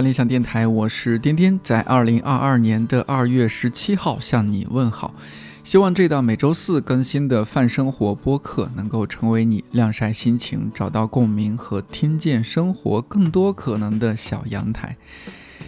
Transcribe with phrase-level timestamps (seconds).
[0.00, 5.14] 理想电台，我是颠颠，在二零二二年的二月十七号向你问好。
[5.62, 14.96] 希望这档每周四更新的泛生活播客能够成为你晾晒心情、找到共鸣和听见生活更多可能的小阳台。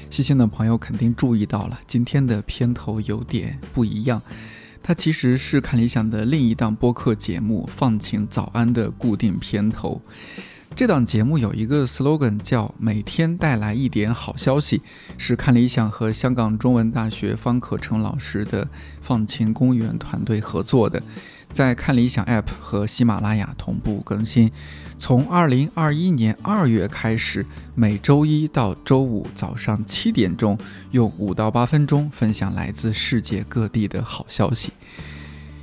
[0.09, 4.23] 细心的朋友肯定注意到了，今天的片头有点不一样，
[4.83, 10.01] 它其实是看理想的另一档播客节目《放晴早安》的固定片头。
[10.75, 14.81] 这档节目有一个 slogan 叫“每天带来一点好消息”，
[15.19, 18.67] 是看理想和香港中文大学方可成老师的
[19.01, 21.03] 放晴公园团队合作的，
[21.53, 24.51] 在看理想 App 和喜马拉雅同步更新。
[24.97, 30.59] 从2021年2月开始，每周一到周五早上七点钟，
[30.93, 34.73] 用五到八分钟分享来自世界各地的好消息。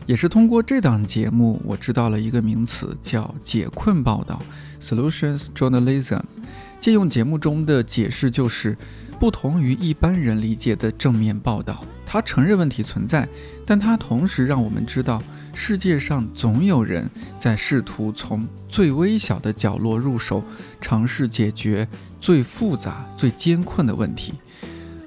[0.05, 4.39] 也是通过这档节目，我知道了一个名词，叫解困报道。
[4.81, 6.22] Solutions Journalism，
[6.80, 8.77] 借用节目中的解释就是，
[9.19, 13.27] 不同于一般人理解的正面报道，它承认问题存在，
[13.66, 15.21] 但它同时让我们知道，
[15.53, 20.44] 世界上总有人在试图从最微小的角落入手，
[20.80, 21.88] 尝试解决
[22.21, 24.33] 最复杂、最艰困的问题。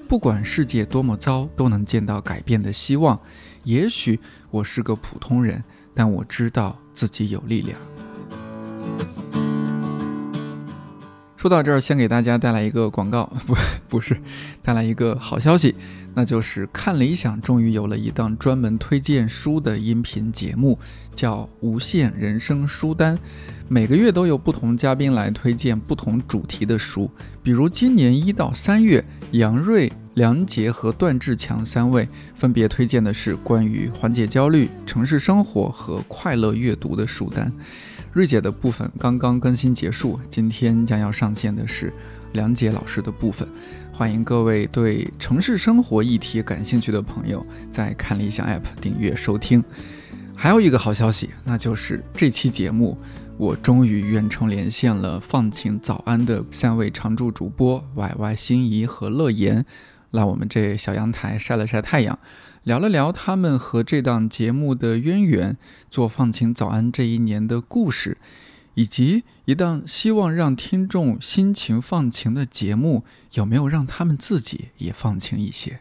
[0.07, 3.19] 不管世界多么糟，都能见到改变的希望。
[3.65, 4.21] 也许
[4.51, 5.65] 我是个普通人，
[5.95, 7.79] 但我知道自己有力量。
[11.43, 13.57] 说到这儿，先给大家带来一个广告， 不，
[13.89, 14.17] 不是，
[14.63, 15.75] 带来一个好消息，
[16.15, 20.79] 那就是看理想终于有了一档专门推荐书的音频节目，
[21.13, 23.17] 叫《无限人生书单》，
[23.67, 27.11] 每个月都有不同嘉宾来推荐不同主题的书，
[27.43, 37.53] 比如今年一到三月，杨瑞、梁杰和段志强三位分别推荐的是关于缓解焦虑、城市生活和快乐阅读的书单。
[38.13, 41.91] 瑞姐的部分刚刚更新结束，今天将要上线的是
[42.33, 43.49] 梁杰老师的部分。
[43.91, 49.65] 欢迎各位对城市生活议题感兴趣的朋友在看理想 App 订阅收听。
[50.37, 52.99] 还有一个好消息，那就是这期节目
[53.39, 59.65] 我终于远程连线了放晴早安的三位常驻主播 Y Y 心怡和乐言，
[60.11, 62.19] 来我们这小阳台晒了晒太阳。
[62.65, 65.57] 聊了聊他们和这档节目的渊源，
[65.91, 68.19] 做放晴早安这一年的故事，
[68.75, 73.03] 以及一档希望让听众心情放晴的节目，
[73.33, 75.81] 有没有让他们自己也放晴一些？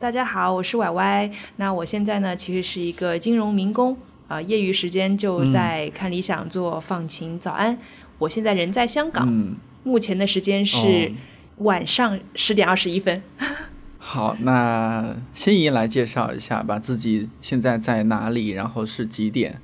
[0.00, 1.30] 大家好，我是歪歪。
[1.54, 3.96] 那我现在呢，其实是一个金融民工
[4.26, 7.78] 啊，业余时间就在看理想做放晴早安。
[8.18, 11.12] 我现在人在香港，目前的时间是。
[11.60, 13.22] 晚上十点二十一分。
[13.98, 19.60] 好，那心怡来介绍一下吧，自己现在在哪里，然后是几点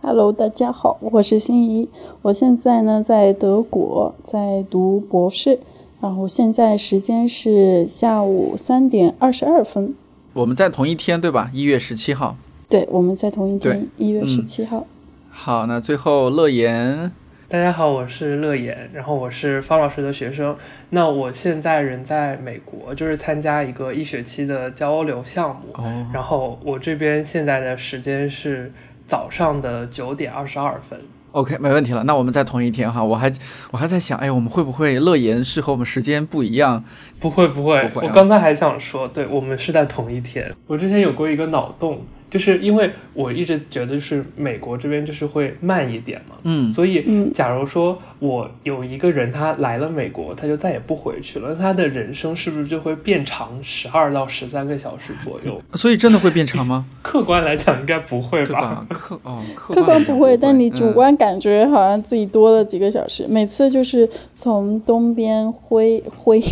[0.00, 1.88] ？Hello，大家好，我是心怡，
[2.22, 5.60] 我现在呢在德国在读博士，
[6.00, 9.94] 然后现在时间是下午三点二十二分。
[10.32, 11.50] 我们在同一天对吧？
[11.52, 12.36] 一月十七号。
[12.68, 14.86] 对，我们在同一天，一月十七号。
[15.28, 17.12] 好，那最后乐言。
[17.54, 20.56] 大家好，我是乐言，然后我是方老师的学生。
[20.90, 25.72] 那我现在人在美国，就是参加一个一学期的交流项目。
[25.74, 26.10] 哦。
[26.12, 28.72] 然后我这边现在的时间是
[29.06, 30.98] 早上的九点二十二分。
[31.30, 32.02] OK，没问题了。
[32.02, 33.32] 那我们在同一天哈，我还
[33.70, 36.82] 我还在想，哎，我们会不会乐言是和我们时间不一样？
[37.20, 40.52] 不会不会，我刚才还想说，对我们是在同一天。
[40.66, 42.02] 我之前有过一个脑洞。
[42.34, 55.62] 就是因为我一直觉得，是美国这边就是会慢一点嘛，嗯，所以假如说我有一个人他来了美国，他就再也不回去了，那他的人生是不是就会变长十二到十三个小时左右？
[55.78, 56.84] 所以真的会变长吗？
[57.02, 58.84] 客观来讲应该不会吧？
[58.90, 63.24] 客哦，客观不会，但你主观感觉好像自己多了几个小时。
[63.28, 66.42] 每次就是从东边飞飞，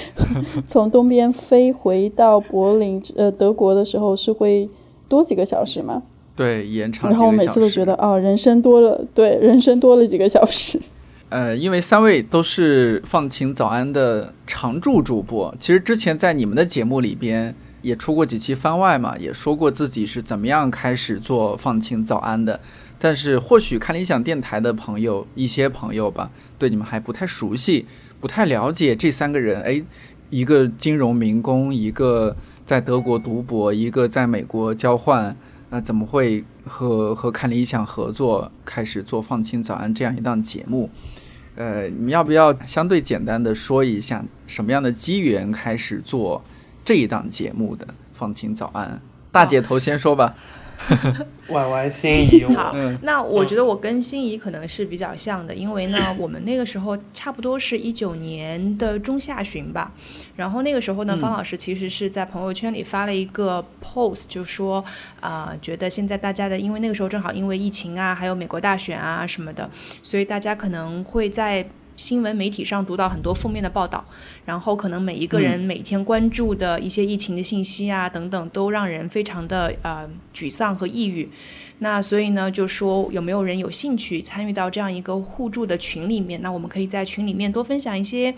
[0.66, 4.68] 从东边飞回到柏林呃德国的时候是会。
[5.08, 6.02] 多几个小时吗？
[6.34, 7.10] 对，延长。
[7.10, 10.80] 然后我每次都觉得，哦，人生多了，对，人生多了几个小时。
[11.28, 22.58] 呃，因为三位都是放晴早安的常驻主播，其实之前在你们的节目里边也出过几期番外嘛，也说过自己是怎么样开始做放晴早安的。
[22.98, 27.84] 但是或许看理想电台的朋友，一些朋友吧，对你们还不太熟悉，
[28.22, 29.60] 不太了解这三个人。
[29.60, 29.82] 哎，
[30.30, 32.34] 一个金融民工，一个。
[32.64, 35.36] 在德国读博，一个在美国交换，
[35.70, 40.88] 那怎么会和和看理想合作，开始做《放晴早安》这样一档节目？
[41.56, 46.42] 呃，你要不要相对简单的说一下，什么样的机缘开始做
[46.84, 47.84] 这一档节目的
[48.14, 48.90] 《放晴早安》？
[49.32, 50.36] 大姐头先说吧。
[51.48, 59.92] 歪歪心仪，好，那我觉得我跟心仪可能是比较像的，因为呢，我们那个时候差不多是一九年的中下旬吧。
[60.36, 64.82] 然后那个时候呢，方老师其实是在朋友圈里发了一个 post，就说
[65.20, 69.68] 啊，觉得现在大家的，因为那个时候正好因为疫情啊，还有美国大选啊什么的，
[70.02, 71.66] 所以大家可能会在。
[71.96, 74.04] 新闻媒体上读到很多负面的报道，
[74.44, 81.28] 然后可能每一个人每天关注的一些疫情的信息啊等等，都让人非常的呃沮丧和抑郁。
[81.78, 86.40] 那所以呢，就说有没有人有兴趣参与到这样一个互助的群里面？
[86.40, 88.34] 那我们可以在群里面多分享一些。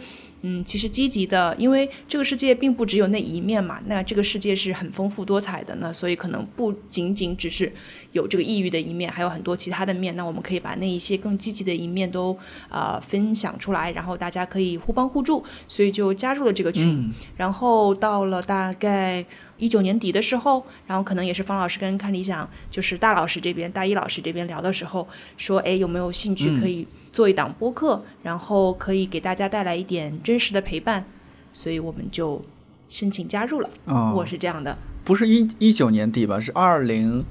[0.46, 3.80] 嗯，其实积极的，因为这个世界并不只有那一面嘛。
[3.86, 7.72] 那这个世界是很丰富多彩的，那所以可能不仅仅只是
[8.12, 10.14] 有这个抑郁的一面，还有很多其他的面。
[10.16, 12.38] 那我们可以把那一些更积极的一面都
[12.68, 17.10] 呃分享出来，然后大家可以互帮互助，所以就加入了这个群。
[17.38, 19.24] 然后到了大概
[19.56, 25.08] 一九年底的时候，然后可能也是方老师跟看理想，就是大老师这边、大一老师这边聊的时候，
[25.38, 26.86] 说哎有没有兴趣可以。
[27.14, 31.04] 做一档播客，然后可以给大家带来一点真实的陪伴，
[31.52, 32.44] 所以我们就
[32.88, 33.70] 申请加入了。
[34.12, 36.40] 我是这样的，不是一一九年底吧？
[36.40, 37.24] 是二零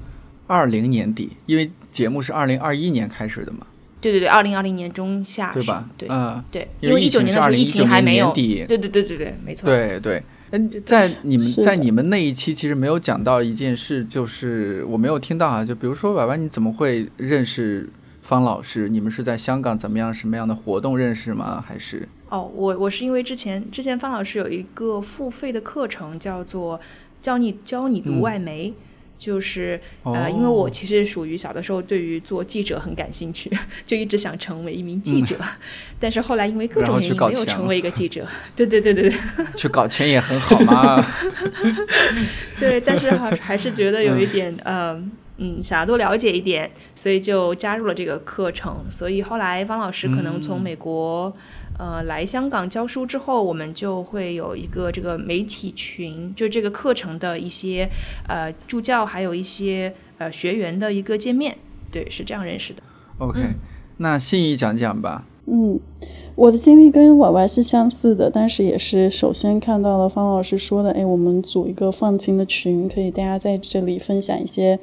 [0.46, 3.66] 二零年底，因为节目是二零二一年开始的嘛。
[4.00, 5.86] 对对对，二零二零年中下，对吧？
[5.98, 8.32] 对，嗯，对，因为一九年的时候疫情还没有。
[8.32, 9.66] 对对对对对，没错。
[9.66, 10.22] 对对，
[10.52, 17.86] 嗯，在你们在你们那一期其实没有讲到一件事，就是我没有听到啊，就比如说婉婉，你怎么会认识？
[18.24, 21.62] 方老师，你们是在香港怎么样什么样的活动认识吗？
[21.64, 26.80] 还是哦，我我是因为之前之前方老师有一个付费的课程，叫做
[27.20, 28.72] 教你教你读外媒，
[29.18, 33.50] 就是呃，因为我其实属于小的时候对于做记者很感兴趣，
[33.84, 35.36] 就一直想成为一名记者，
[36.00, 38.26] 但是后来因为各种原因没有成为一个记者。
[38.56, 39.18] 对对对对对，
[39.54, 41.04] 去搞钱也很好嘛。
[42.58, 45.12] 对，但是还还是觉得有一点嗯。
[45.36, 48.76] 嗯，想要多了解一点，所以就加入了这个课程。
[48.88, 51.32] 所以后来方老师可能从美国，
[51.76, 57.88] 呃，来香港教书之后，我们就会有一个这个媒体群，就这个课程的一些
[58.28, 61.56] 呃助教，还有一些呃学员的一个见面。
[61.90, 62.80] 对，是这样认识的。
[63.18, 63.40] OK，
[63.96, 65.26] 那信义讲讲吧。
[65.46, 65.78] 嗯，
[66.36, 74.78] 我的经历跟婉婉是相似的，但是也是首先看到了方老师说的，哎，我们组一个放晴的群，可以大家在这里分享一些。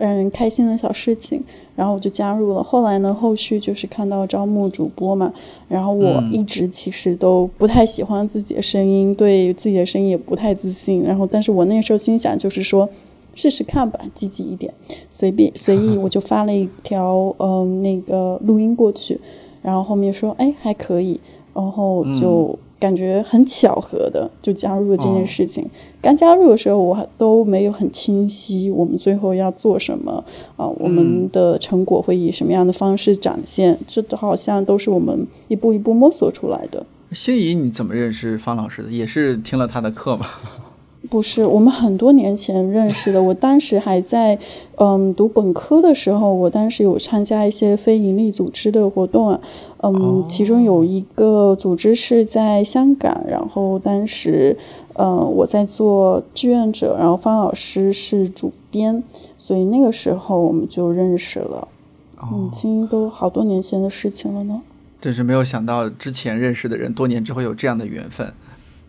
[0.00, 1.44] 让人开心的小事情，
[1.76, 2.62] 然后我就加入了。
[2.62, 5.32] 后来呢，后续就是看到招募主播嘛，
[5.68, 11.02] 然后我一直其实都不太喜欢自己的声音，对自己的声音也不太自信。
[11.02, 12.88] 然后，但是我那时候心想，就是说
[13.34, 14.72] 试试看吧，积极一点，
[15.10, 19.20] 随便随意， 我就发了一条嗯那个录音过去，
[19.60, 21.20] 然后后面说哎还可以，
[21.52, 22.58] 然后就。
[22.80, 25.64] 感觉很巧合的就加入了这件事情。
[26.00, 30.24] 刚加入的时候，我还都没有很清晰，我们最后要做什么
[30.56, 30.66] 啊？
[30.66, 33.78] 我们的成果会以什么样的方式展现？
[33.86, 36.84] 这都好像都是我们一步一步摸索出来的。
[37.12, 38.90] 心怡，你怎么认识方老师的？
[38.90, 40.26] 也是听了他的课吗？
[41.10, 43.20] 不是，我们很多年前认识的。
[43.20, 44.38] 我当时还在
[44.76, 49.40] 嗯读本科的时候，我当时有参加一些非营利组织的活动啊。
[49.82, 54.56] 嗯，其中有一个组织是在香港，然后当时
[54.94, 59.02] 嗯我在做志愿者，然后方老师是主编，
[59.36, 61.66] 所以那个时候我们就认识了。
[62.22, 64.62] 已经都好多年前的事情了呢。
[65.00, 68.32] 真是没有想到，之前认识的人，多年之后有这样的缘分。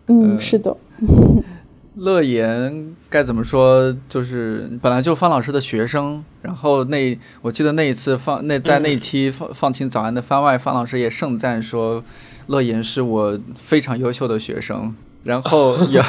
[0.06, 0.76] 嗯，是的。
[1.96, 3.94] 乐言该怎么说？
[4.08, 12.02] 就是本来就方老师的学生，然后那我记得那一次放那在那期放放晴早安的番外，方老师也盛赞说，
[12.46, 14.94] 乐言是我非常优秀的学生。
[15.24, 16.02] 然后也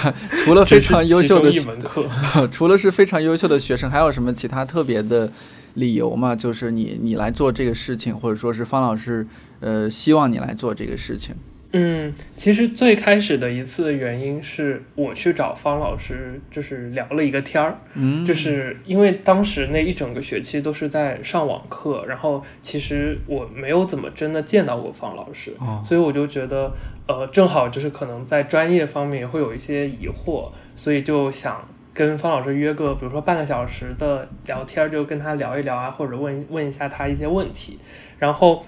[0.43, 2.03] 除了非常优秀的一门课，
[2.47, 5.31] 除了是非常优秀的学生，还有什么其他特别的
[5.75, 6.35] 理由吗？
[6.35, 9.27] 就是你你来做这个事情，或者说是方老师
[9.59, 11.35] 呃希望你来做这个事情。
[11.75, 25.51] 嗯，其实最开始的一次原因是我去找方老师，就是聊了一个天儿，嗯，就是因为当时那一整个学期都是在上网课，然后其实我没有怎么真的见到过方老师，
[25.83, 26.71] 所以我就觉得，
[27.07, 37.79] 呃，正好就是可能在专业方面会有一些疑惑，所以就想跟方老师约个，比如说半个小时的聊天，就跟他聊一聊啊，或者问问一下他一些问题，
[38.19, 38.63] 然后。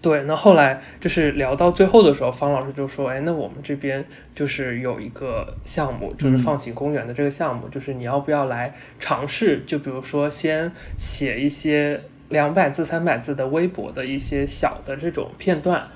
[0.00, 9.64] 对，那后来就是聊到最后的时候，方老师就说：“哎，那我们这边就是有一个项目，就是放晴公园的这个项目，就是你要不要来尝试？
[9.66, 15.88] 就比如说，先写一些两百字、三百字的微博的一些小的这种片段。”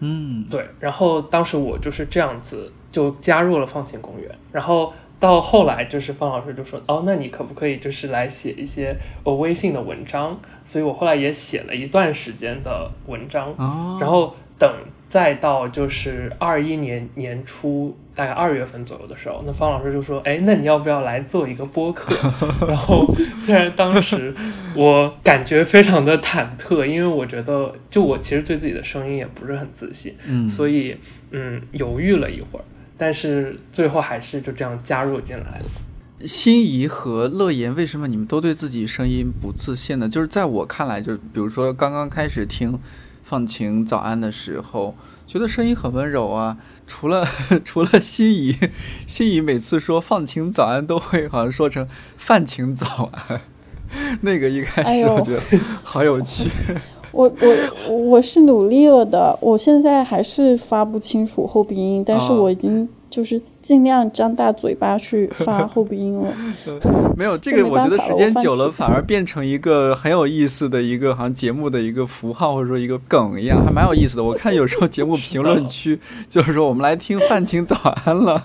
[0.00, 0.68] 嗯，对。
[0.78, 4.30] 然后当时我就是这样子就加入了放晴公园。
[4.52, 8.94] 然后到后来就是方老师就说，哦，那你可不可以就是来写一些
[9.24, 10.38] 呃微信的文章？
[10.64, 13.54] 所以我后来也写了一段时间的文章，
[14.00, 14.70] 然后等
[15.08, 22.12] 再到就是二一年年初大概二月份左右的时候，那方老师就说，哎，那你要不要来做一个播客？
[22.66, 23.06] 然后
[23.38, 24.34] 虽然当时
[24.74, 30.96] 我感觉非常的忐忑，因为我觉得就我其实对自己的声音也不是很自信，嗯，所以
[31.30, 32.64] 嗯犹豫了一会儿。
[32.98, 35.64] 但是最后还是就这样加入进来了。
[36.20, 40.08] 心仪和乐言，为什么你们都对自己声音不自信呢？
[40.08, 42.80] 就是在我看来，就比如说刚刚开始听
[43.22, 46.56] 放晴早安的时候，觉得声音很温柔啊。
[46.86, 47.28] 除了
[47.62, 48.56] 除了心仪，
[49.06, 51.86] 心仪每次说放晴早安都会好像说成
[52.16, 53.40] 泛晴早安，
[54.22, 55.42] 那个一开始我觉得
[55.82, 56.48] 好有趣。
[57.12, 57.30] 我
[57.88, 66.32] 我我是努力了的，我现在还是发不清楚后鼻音，但是我已经就是尽量张大嘴巴去发 后鼻音了。
[67.16, 74.22] 没有这个，我觉得时间久了反而变成一个很有意思的一个好像节目的一个符号或者说一个梗一样，还蛮有意思的。
[74.22, 75.98] 我看有时候节目 评论区
[76.28, 78.42] 就是说我们来听范晴早安了，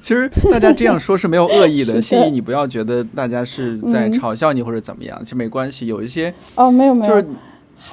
[0.00, 5.86] 其实大家这样说是没有恶意的， 心怡你不要觉得大家是在嘲笑你或者怎么样，其实没关系。
[5.86, 7.24] 有一些哦没有没有。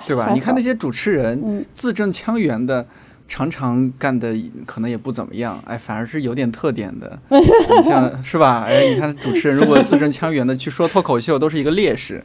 [0.06, 0.32] 对吧？
[0.34, 2.86] 你看那些主持人字正腔圆的，
[3.28, 4.36] 常常干的
[4.66, 8.64] 可能也不怎么样，哎，反而是有点特点的， 你像是吧？
[8.68, 12.24] 哎，你看主持人如果字正腔圆的去说脱口秀，都是一个劣势。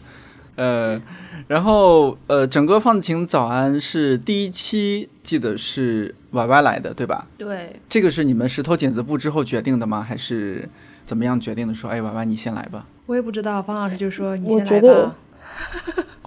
[0.57, 1.01] 呃，
[1.47, 7.27] 然后呃，整个放晴早安是第一期，记得是 Y Y 来的，对吧？
[7.39, 10.03] 对，这个是你们石头剪子布之后决定的吗？
[10.03, 10.69] 还是
[11.07, 11.73] 怎么样决定的？
[11.73, 12.85] 说，哎，Y Y 你先来吧。
[13.07, 15.15] 我也不知道，方老师就说你先来吧。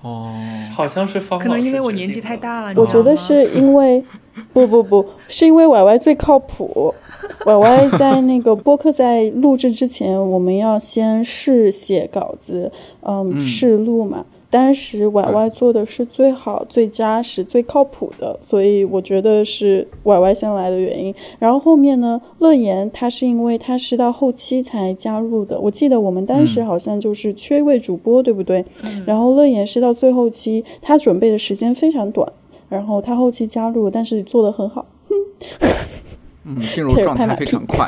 [0.01, 0.34] 哦，
[0.74, 2.74] 好像是方，可能因为我年纪太大了。
[2.75, 4.03] 我觉得是因为，
[4.51, 6.93] 不不不，是因为 Y Y 最靠谱。
[7.46, 14.25] Y Y 在那个播客在录制之前，我们要先试写稿子，嗯，试录嘛。
[14.51, 21.15] 当时 Y Y 做的是最好、最扎实、最靠谱的，所以我觉得是 Y Y 先来的原因。
[21.39, 28.65] 然后后面呢，乐言他是因为他是到后期才加入的，我记得我们当时好像就是缺一位主播，对不对？
[29.05, 32.29] 然后乐言是到最后期，他准备的时间非常短，
[32.67, 34.86] 然后他后期加入，但是做的很好。
[36.43, 37.88] 嗯，进入 状态非常快。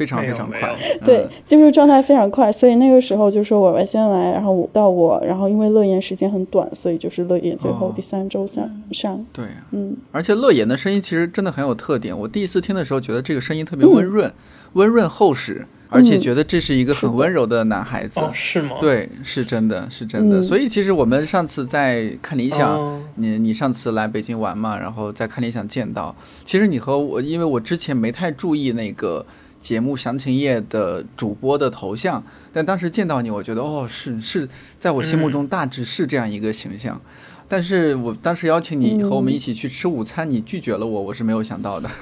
[0.00, 9.22] 非常非常快，对，进入状态非常快，所以那个时候就说我们先来，然后到我，然后因为乐言时间很短，所以就是乐言最后第三周上上。
[9.30, 14.32] 对，嗯，而且乐言的声音其实真的很有特点，我第一次听的时候觉得这个声音特别温润，
[14.72, 18.20] 温润厚实，而且觉得这是一个很温柔的男孩子。
[18.20, 18.76] 哦，是吗？
[18.80, 20.42] 对，是真的，是真的。
[20.42, 26.16] 所以其实我们上次在看理想，你你上次来北京玩嘛，然后在看理想见到，
[26.46, 29.26] 其实你和我，因为我之前没太注意那个。
[29.60, 34.48] 节目详情页的主播的头像，但当时见到你，我觉得哦，是是
[34.78, 37.00] 在我心目中大致是这样一个形象，
[37.46, 41.90] 但是我当时邀请你和我们一起去吃午餐，你拒绝了我，我是没有想到的。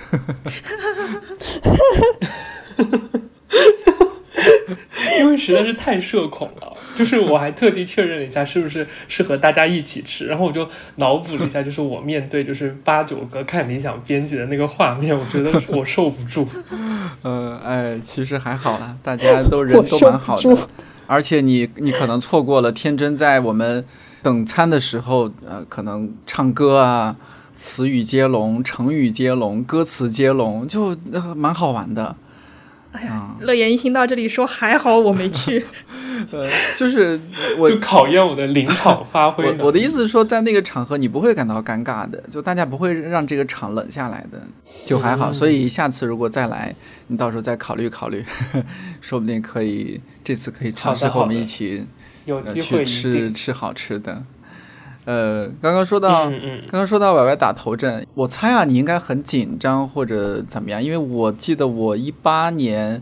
[5.20, 16.48] 因为实在是太社恐了，就是我还特地确认了一下是不是适合大家一起吃，然后我就脑补了一下，就是我面对就是八九个看理想编辑的那个画面，我觉得我受不住。
[17.22, 20.56] 呃，哎，其实还好啦，大家都人都蛮好的，
[21.06, 23.84] 而且你你可能错过了天真在我们
[24.24, 27.14] 等餐的时候，呃，可能唱歌啊，
[27.54, 30.96] 词语接龙，成语接龙，歌词接龙，就
[31.36, 32.16] 蛮好玩的。
[32.90, 35.64] 哎呀，乐言一听到这里说还好我没去，
[36.32, 37.20] 呃，就是
[37.58, 39.54] 我就考验我的临场发挥。
[39.60, 44.40] 我的意思是说，在那个场合你不会感到尴尬的，就大家不会让这个场冷下来的，
[44.86, 45.30] 就还好。
[45.32, 46.74] 所以下次如果再来，
[47.08, 48.24] 你到时候再考虑考虑，
[49.02, 51.86] 说不定可以这次可以尝试和我们一起
[52.24, 54.24] 有机会去吃吃好吃的。
[55.08, 60.84] 呃，刚刚说到，刚刚说到歪歪打头阵，我猜啊，你应该很紧张或者怎么样？
[60.84, 63.00] 因为我记得我一八年，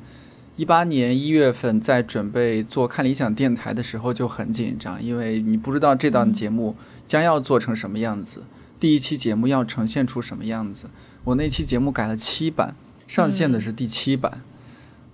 [0.54, 6.76] 一八年一月份在准备做看理想电台的时候就很紧张，因为你不知道这档节目
[7.08, 8.44] 将要做成什么样子，
[8.78, 10.86] 第一期节目要呈现出什么样子。
[11.25, 12.76] 我那期节目改了七版，
[13.08, 14.42] 上线的是第七版，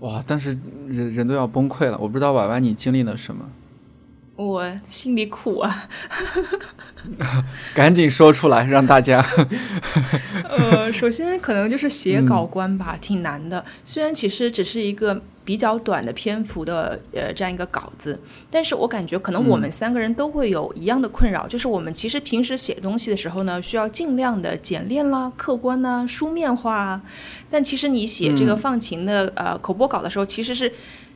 [0.00, 0.22] 哇！
[0.26, 0.58] 当时
[0.88, 3.46] 人人都要崩溃了，我不知道歪歪你经历了什么。
[4.34, 5.88] 我心里苦啊，
[7.74, 9.24] 赶紧说出来让大家。
[10.48, 13.62] 呃，首先可能就是写稿官吧，挺难的。
[13.84, 18.18] 虽然其实只是一个比较短的篇幅的呃这样一个稿子，
[18.50, 27.02] 但是我感觉可能我们三个人都会有一样的困扰，就是我们其实平时写东西的时候呢，需要尽量的简练啦、客观呐、书面化啊。
[27.50, 30.72] 但其实你写这个放晴的呃口播稿的时候，其实是。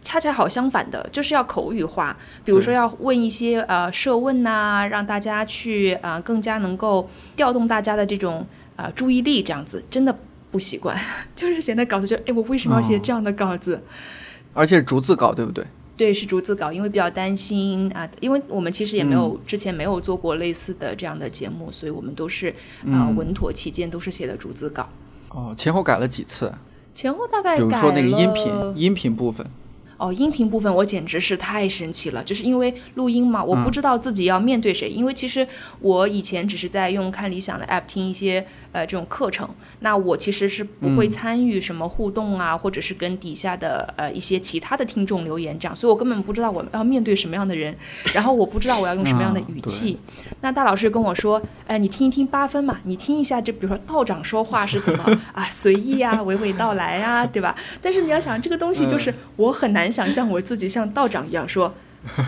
[0.06, 8.46] 恰恰好相反的，就是要口语化，比如说要问一些呃设问呐，让大家去啊更加能够调动大家的这种
[8.76, 10.16] 啊注意力，这样子真的
[10.52, 10.96] 不习惯，
[11.34, 13.82] 就是写那稿子就哎我为什么要写这样的稿子？
[14.54, 15.66] 而且逐字稿对不对？
[15.96, 22.54] 对，是逐字稿，因为比较担心啊，因为我们其实也没有之前没有做过类似的这样的节目，所以我们都是
[22.92, 24.88] 啊稳妥起见都是写的逐字稿。
[25.30, 26.52] 哦，前后改了几次？
[26.94, 29.44] 前后大概比如说那个音频音频部分。
[29.98, 34.88] 哦，音频部分我简直是太神奇了，就是因为录音嘛，我不知道自己要面对谁。
[34.90, 35.46] 因为其实
[35.80, 39.48] 我以前只是在用看理想的 app 听一些呃这种课程，
[39.80, 47.74] 那我其实是不会参与什么互动啊，或者是跟底下的呃一些其他的听众留言这样，所以我根本不知道我要面对什么样的人，
[48.12, 49.98] 然后我不知道我要用什么样的语气。
[50.42, 57.56] 那大老师跟我说，哎，你听一听八分嘛，你听一下，就比如说道长说话是怎么啊，随意啊，娓娓道来啊，对吧？
[57.80, 59.85] 但是你要想这个东西，就是我很难。
[59.90, 61.74] 想象我自己像道长一样说：“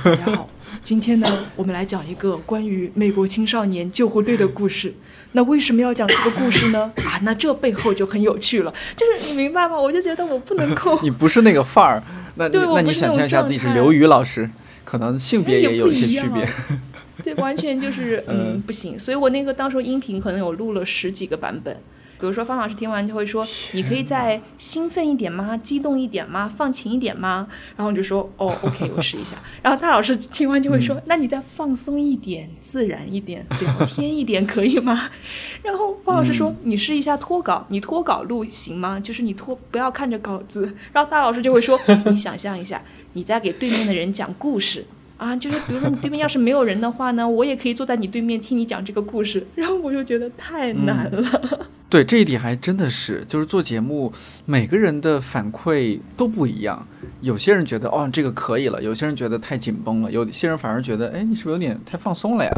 [0.05, 0.49] 大家好，
[0.83, 4.93] 今天呢，我们来讲一个关于美国青少年救护队的故事。
[5.33, 6.93] 那为什么要讲这个故事呢？
[7.05, 8.73] 啊，那这背后就很有趣了。
[8.97, 9.79] 就是你明白吗？
[9.79, 12.03] 我就觉得我不能够， 你不是那个范儿。
[12.37, 14.51] 那 那你想象一下自己是刘宇老师，
[14.85, 16.49] 可能性别也有一些区别。
[17.23, 18.99] 对，完全就是嗯不行。
[18.99, 21.77] 所以我那个当时候音频可能有录了十几个版本。”
[22.21, 25.57] 比如说方老师听完就会说：“你可以再兴奋一点吗？
[25.57, 26.49] 激动一点吗？
[26.49, 27.47] 放晴一点吗？”
[27.77, 35.11] 然后你就说：“哦，OK，我试一下。”然后大老师听完就会说：“那你再放松一点，自然一点，聊天一点，可以吗？”
[35.63, 38.99] 然后方老师说：“你试一下脱稿，你脱稿录行吗？
[38.99, 42.83] 就是你脱，不要看着稿子。”然后大老师就会说：“你想象一下，
[43.13, 44.85] 你在给对面的人讲故事。”
[45.19, 51.69] 啊，就是比如说你对面要是没有人的话呢，我也可以坐在你对面听你讲这个故事，然后我就觉得太难了。
[51.91, 54.13] 对这一点还真的是，就是做节目，
[54.47, 56.87] 每个人的反馈都不一样。
[57.21, 62.53] 有些人觉得哦这个可以了，有些人觉得太紧绷了，有些人反而觉得哎你是不是有点太放松了呀？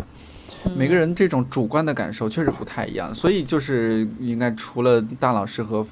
[0.77, 5.87] 每个人这种主观的感受确实不太一样，所以就是应该除了大老师和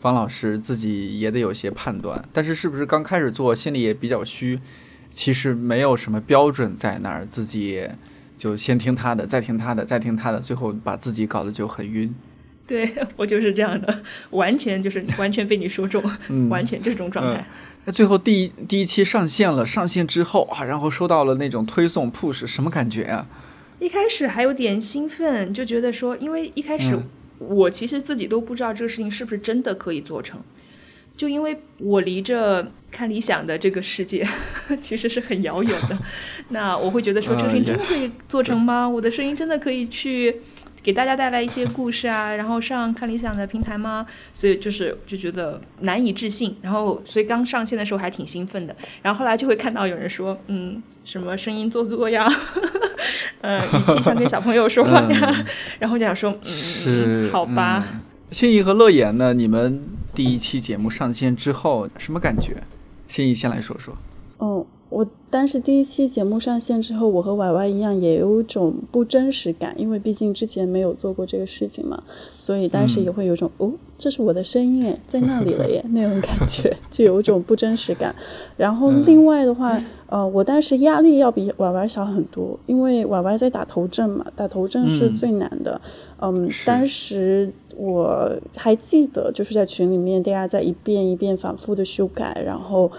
[0.00, 2.24] 方老师自己也得有些判断。
[2.32, 4.58] 但是是不是刚开始做心里也比较虚？
[5.16, 7.88] 其实没有什么标准在那儿，自己
[8.36, 12.14] 就先听他的，再听他的，再听他的，最后把自己搞得就很晕。
[12.66, 16.02] 对我就是这样的，完全就是完全被你说中，
[16.50, 17.42] 完全就是这种状态。
[17.86, 23.26] 那最后第一第一期上线了，上线之后啊，然后收到了那种推送 push，什么感觉啊？
[23.78, 26.94] 一开始还有点兴奋，就觉得说，因为一开始
[27.38, 30.38] 我其实自己都不知道这个事情是不是真的可以做成。
[31.16, 34.26] 就因为我离着看理想的这个世界
[34.80, 35.98] 其实是很遥远的，
[36.48, 38.88] 那我会觉得说这个事情真的可以做成吗？
[38.88, 40.40] 我的声音真的可以去
[40.82, 44.06] 给大家带来一些故事啊，然后上看理想的平台吗？
[44.32, 52.26] 所以就是就觉得难以置信，然后所以刚上线的时候还挺兴奋的，然后后来就会看到有人说，嗯，什么声音做作呀，
[53.42, 55.44] 呃，语气像跟小朋友说话呀，
[55.78, 56.34] 然后就想说，
[56.86, 57.84] 嗯，好吧。
[58.30, 59.34] 心仪和乐言呢？
[59.34, 62.56] 你们第一期节目上线之后什么感觉？
[63.08, 63.96] 心怡先来说说。
[64.38, 64.64] 嗯，
[64.96, 72.02] 我当时第一期节目上线之后，我和歪歪一样，也有种不真实感，因为毕竟之前没有做过这个事情嘛，
[72.38, 78.16] 所以当时也会有种哦，这是我的声音耶，在那里了耶那种感觉，就有一种不真实感。
[78.56, 85.78] 然后另外的话，呃，我当时压力要比歪歪小很多，因为歪歪在打头阵嘛，打头阵是最难的。
[86.22, 87.52] 嗯，当时。
[87.78, 92.90] 我还记得，就是在群里面，大家在一遍一遍反复的修改，然后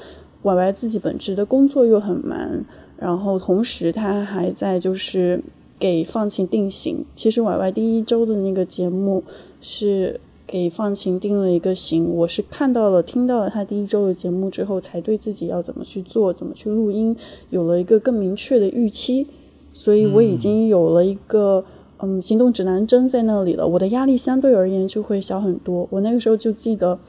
[0.44, 2.66] YY 自己本职的工作又很忙，
[2.98, 5.44] 然后同时他还在就是
[5.80, 7.06] 给放晴定型。
[7.16, 9.24] 其实 YY 第一周的那个节目
[9.60, 17.16] 是给放晴定了一个型，我是看到了、听到了他第一周的节目之后，才对自己要怎么去做、怎么去录音
[17.50, 19.28] 有了一个更明确的预期，
[19.74, 21.66] 所以我已经有了一个。
[22.00, 25.88] 嗯，行动指南针在那里了，我的压力相对而言就会小很多。
[25.90, 27.00] 我那个时候就记得，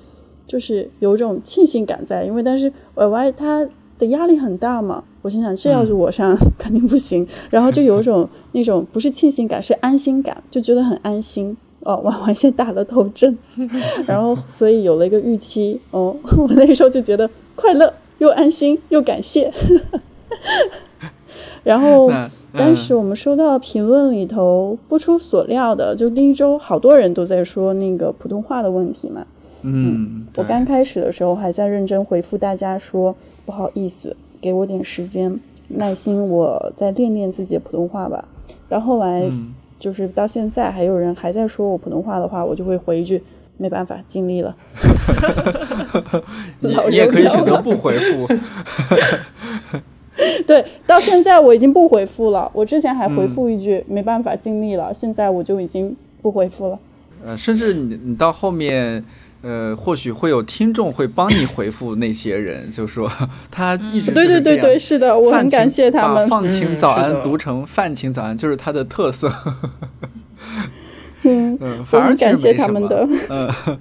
[0.48, 7.24] 就是有一种庆幸感在，因为但是 Y Y 他的压力很大嘛，我心想这要是我上肯定不行。
[7.50, 11.56] 然后就有一种那种不是庆幸感，是安心感，就觉得很安心。
[11.80, 13.38] 哦，Y Y 先打了头阵，
[14.06, 15.80] 然后所以有了一个预期。
[15.92, 19.52] 哦， 我那时候就觉得快乐又安心又感谢。
[21.64, 22.10] 然后，
[22.52, 29.26] 当时我们收到评论里头，不出所料的，就第一周好多人都在说那个普通话的问题嘛。
[29.62, 38.28] 嗯，我刚开始的时候还在认真回复大家说不好意思，给我点时间，耐心，我再练练自己的普通话吧。
[38.68, 39.28] 然后来
[39.78, 43.20] 就是到现在还有人还在说我普通话的话，我就会回一句
[43.56, 44.54] 没办法，尽力了。
[46.60, 48.28] 你你也可以选择不回复。
[50.46, 52.50] 对，到现在我已经不回复了。
[52.54, 54.94] 我之前还回复一句没办法，尽力了。
[54.94, 56.78] 现在我就已经不回复了。
[57.24, 59.02] 呃，甚至你你到后面。
[59.40, 63.08] 呃，或许会有听众会帮你回复那些人，就说
[63.52, 66.26] 他一直对对对对，是的，我很感谢他们。
[66.26, 69.30] 放晴早安读成饭晴早安，就是他的特色。
[71.22, 73.08] 嗯 嗯，反而感谢他们的。
[73.30, 73.78] 嗯，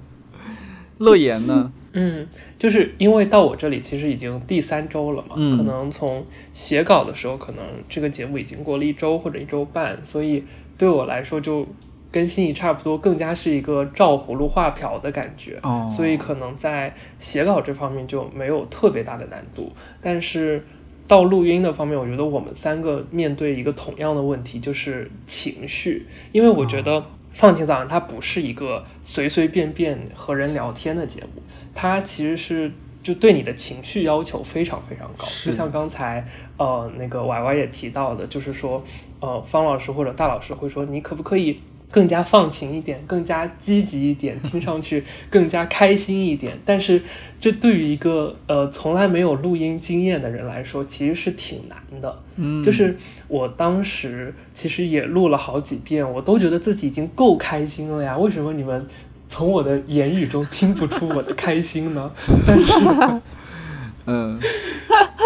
[0.98, 1.72] 乐言呢？
[1.92, 10.44] 嗯，就是因为到我这里其实已经第三周了嘛，可能从写稿的时候，可能这个节目已经过了一周或者一周半，所以
[10.76, 11.66] 对我来说就。
[12.10, 19.70] 跟心仪差不多，更加是一个照葫芦画瓢的感觉，所以可能在写稿这方面就没有特别大的难度。
[20.00, 20.64] 但是
[21.06, 26.06] 到录音的方面，我觉得我们三个面对一个同样的问题，就是情绪。
[26.32, 31.42] 因为我觉得放晴早上它不是一个随随便便和人聊天的节目，
[31.74, 35.26] 它其实是就对你的情绪要求非常非常高。
[35.44, 38.82] 就像刚才呃那个歪歪也提到的，就是说
[39.20, 41.60] 呃方老师或者大老师会说，你可不可以？
[41.90, 46.58] 更加放晴一点，更加积极一点，听上去 更加开心一点。
[46.66, 47.00] 但是，
[47.40, 52.22] 这对于一个呃从来没有录音经验的人来说，其实是挺难的。
[52.36, 52.94] 嗯，就是
[53.26, 58.18] 我当时其实也录了好几遍，我都觉得自己已经够开心了呀。
[58.18, 58.86] 为什么你们
[59.26, 62.12] 从我的言语中听不出我的开心呢？
[62.46, 63.20] 但是，
[64.04, 64.38] 嗯，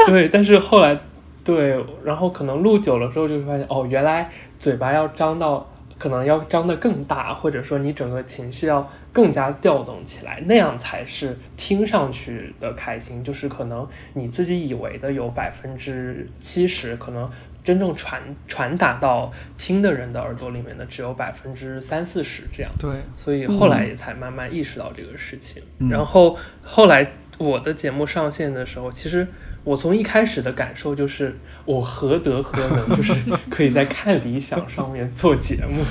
[0.07, 0.97] 对，但是后来，
[1.43, 5.69] 对，然后可能录久了之后，就会发现，哦，原来嘴巴要张到。
[6.03, 13.23] 可能要张得更大，或者说你整个情绪要更加调动起来，那样才是听上去的开心。
[13.23, 17.31] 就是可能你自己以为的有百分之七十，可能
[17.63, 22.73] 真正传传达到听的人的耳朵里面的只有百分之三四十这样。
[22.81, 25.63] 对，所以后来也才慢慢意识到这个事情。
[25.89, 27.13] 然后后来
[27.43, 29.27] 我的节目上线的时候，其实。
[29.65, 33.15] 我从一开始的感受就是，我何德何能，就是
[33.49, 35.85] 可以在看理想上面做节目，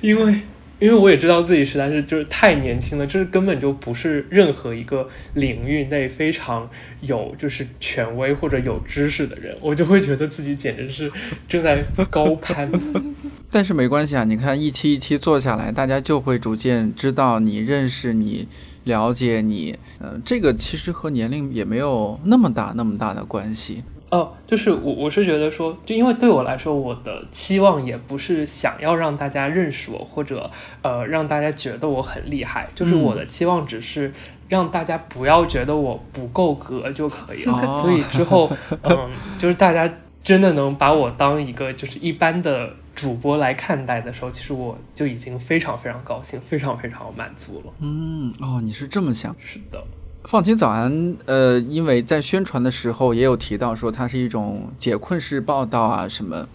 [0.00, 0.40] 因为
[0.78, 6.66] 因为我也知道自己实在是就是太年轻了，就是根本就不是任何一个领域内非常
[7.02, 11.12] 有就是权威或者有知识的人，我就会觉得自己简直是
[11.46, 12.72] 正在高攀。
[13.52, 18.48] 但是没关系啊，你看一期一期做下来，大家就会逐渐知道你认识你。
[18.84, 24.32] 了解你，嗯，这个其实和年龄也没有那么大那么大的关系哦。
[24.46, 30.50] 就是我我是觉得说，就因为对我来说，我的期望也不是想要让大家认识我，或者
[30.82, 34.12] 呃让大家觉得我很厉害，就是我的期望只是
[34.48, 37.80] 让大家不要觉得我不够格就可以了。
[37.82, 38.50] 所以之后，
[38.82, 42.70] 嗯，就是大家真的能把我当一个就是一般的。
[42.98, 47.72] 主播来看待的时候，其实我就已经非常非常高兴，非常非常满足了。
[47.78, 49.36] 嗯，哦，你是这么想？
[49.38, 49.80] 是的。
[50.24, 56.48] 放晴早安，呃，因为在宣传的时候也有提到说它是一种解困式报道啊什么。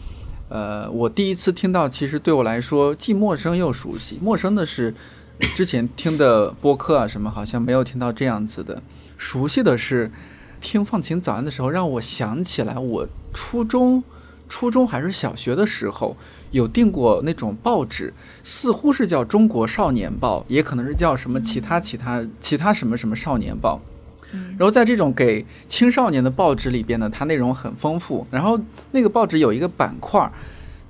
[0.49, 4.19] 呃，我第一次听到，其实对我来说既陌生又熟悉。
[4.21, 4.93] 陌生的是
[5.56, 8.84] 之前听的播客啊什么，好像没有听到这样子的。
[9.17, 10.12] 熟悉的是
[10.60, 14.03] 听放晴早安的时候，让我想起来我初中。
[14.49, 16.15] 初中还是小学的时候，
[16.51, 23.82] 有订过那种报纸，似乎是叫《中国少年报》，也可能是叫什么其他其他其他什么什么少年报。
[24.32, 28.25] 然后在这种给青少年的报纸里边呢，它内容很丰富。
[28.32, 28.60] 然后
[28.91, 30.32] 那个报纸有一个板块，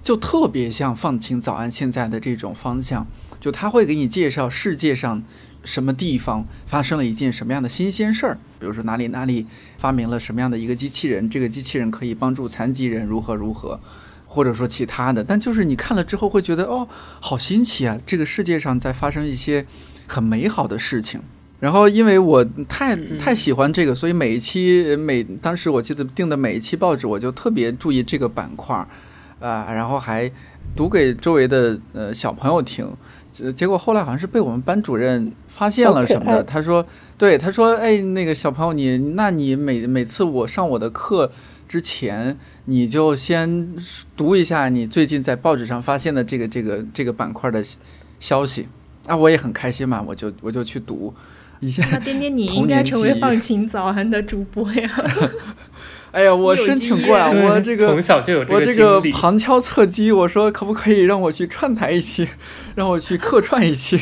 [0.02, 3.06] 就特别像放晴早安现在的这种方向，
[3.39, 5.24] 就他会给你介绍世界上。
[5.63, 8.38] 什么地方发生了一件什么样的新鲜事儿？
[8.60, 9.45] 比如说哪里哪里
[9.78, 13.80] 发明了什么样的一个机器人，这个机器人可以帮助残疾人如何如何，
[14.26, 15.23] 或者说其他的。
[15.23, 16.88] 但就是你看了之后会觉得哦，
[17.19, 17.97] 好新奇啊！
[18.06, 19.65] 这个世界上在发生一些
[20.08, 21.21] 很美好的事情。
[21.60, 28.88] 然后因为我太太喜欢这个，所以每一期每当时我记得订的每一期报纸，我就特别注意这个板块儿
[29.39, 30.30] 啊，然后还
[30.76, 32.86] 读给周围的呃小朋友听。
[33.54, 36.86] 结果后来好像是被我们班主任发现了什么的，他说
[37.17, 41.32] ：“对，他说，哎，那个小朋友，你那你每每次我上我的课
[41.67, 43.74] 之前，你就先
[44.15, 47.63] 读一下你最近在报纸上发现的这个这个这个板块的
[48.19, 48.67] 消息
[49.08, 51.13] 啊，我也很开心嘛，我就我就去读
[51.60, 51.84] 一下。
[51.91, 54.89] 那颠颠，你应该成为放晴早安的主播呀。
[56.13, 62.28] ”哎呀，我申请过啊，我这个从小就有我这个旁敲侧击，我说可不可以让我去串台一期，
[62.76, 63.99] 让我去客串一期。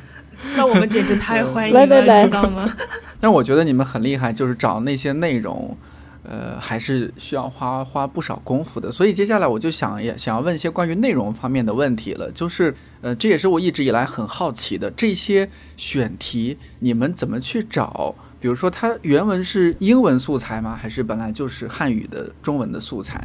[0.56, 2.74] 那我们简直太欢迎了，知道吗？
[3.20, 5.76] 但我觉得你们很厉害，就是找那些内容。
[6.22, 18.14] 呃，还是需要花花不少功夫的，所以接下来我就想也想要问一些关于内容方面的问题了，就是呃，这也是我一直以来很好奇的，这些选题你们怎么去找？
[18.40, 20.74] 比如说它原文是英文素材吗？
[20.74, 23.22] 还是本来就是汉语的中文的素材？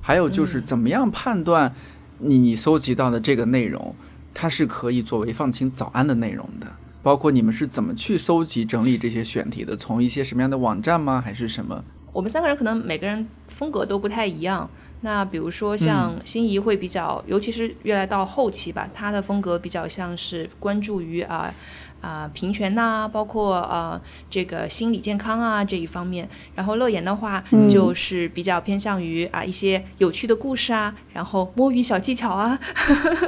[0.00, 1.74] 还有就是怎么样判断
[2.18, 3.94] 你你搜集到的这个内容，
[4.32, 6.68] 它是可以作为放晴早安的内容的？
[7.02, 9.76] 包括你们是怎么去搜集整理这些选题的？
[9.76, 11.20] 从一些什么样的网站吗？
[11.20, 11.84] 还是什么？
[12.12, 14.70] 我们三个人可能每个人风格都不太一样。
[15.00, 21.52] 那比如说像心仪会比较，尤其是越来到后期吧，他的风格比较像是关注于啊
[22.04, 26.28] 啊平权呐，包括呃这个心理健康啊这一方面。
[26.54, 32.58] 然后乐言的话就是比较偏向于啊一些有趣的故事啊，然后摸鱼小技巧啊。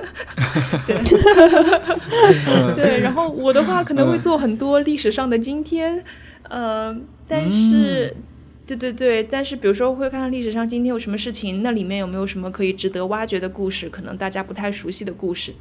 [0.87, 0.97] 对，
[2.77, 3.01] 对。
[3.01, 6.05] 然后我的话可能会做很多历史上的今天，
[6.49, 6.95] 呃，
[7.27, 8.15] 但是。
[8.67, 15.55] 对对对，但是比如说会看看历史上今天有什么事情，那里面有没有什么可以值得挖掘的故事，可能大家不太熟悉的故事。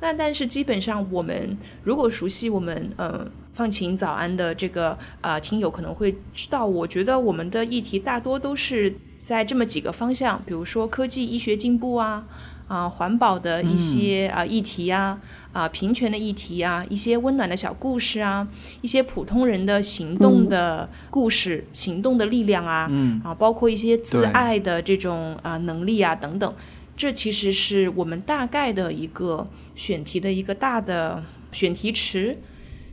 [0.00, 12.24] 那但是基本上我们如果熟悉我们嗯放晴早安的这个啊听友可能会知道，我觉得我们的议题大多都是在这么几个方向，比如说科技医学进步啊。
[12.72, 15.20] 啊，环保的一些啊议题呀，
[15.52, 18.48] 啊平权的议题啊，一些温暖的小故事啊，
[18.80, 22.90] 一些普通人的行动的故事，行动的力量啊，
[23.22, 26.54] 啊，包括一些自爱的这种啊能力啊等等，
[26.96, 32.38] 这其实是我们大概的一个选题的一个大的选题池，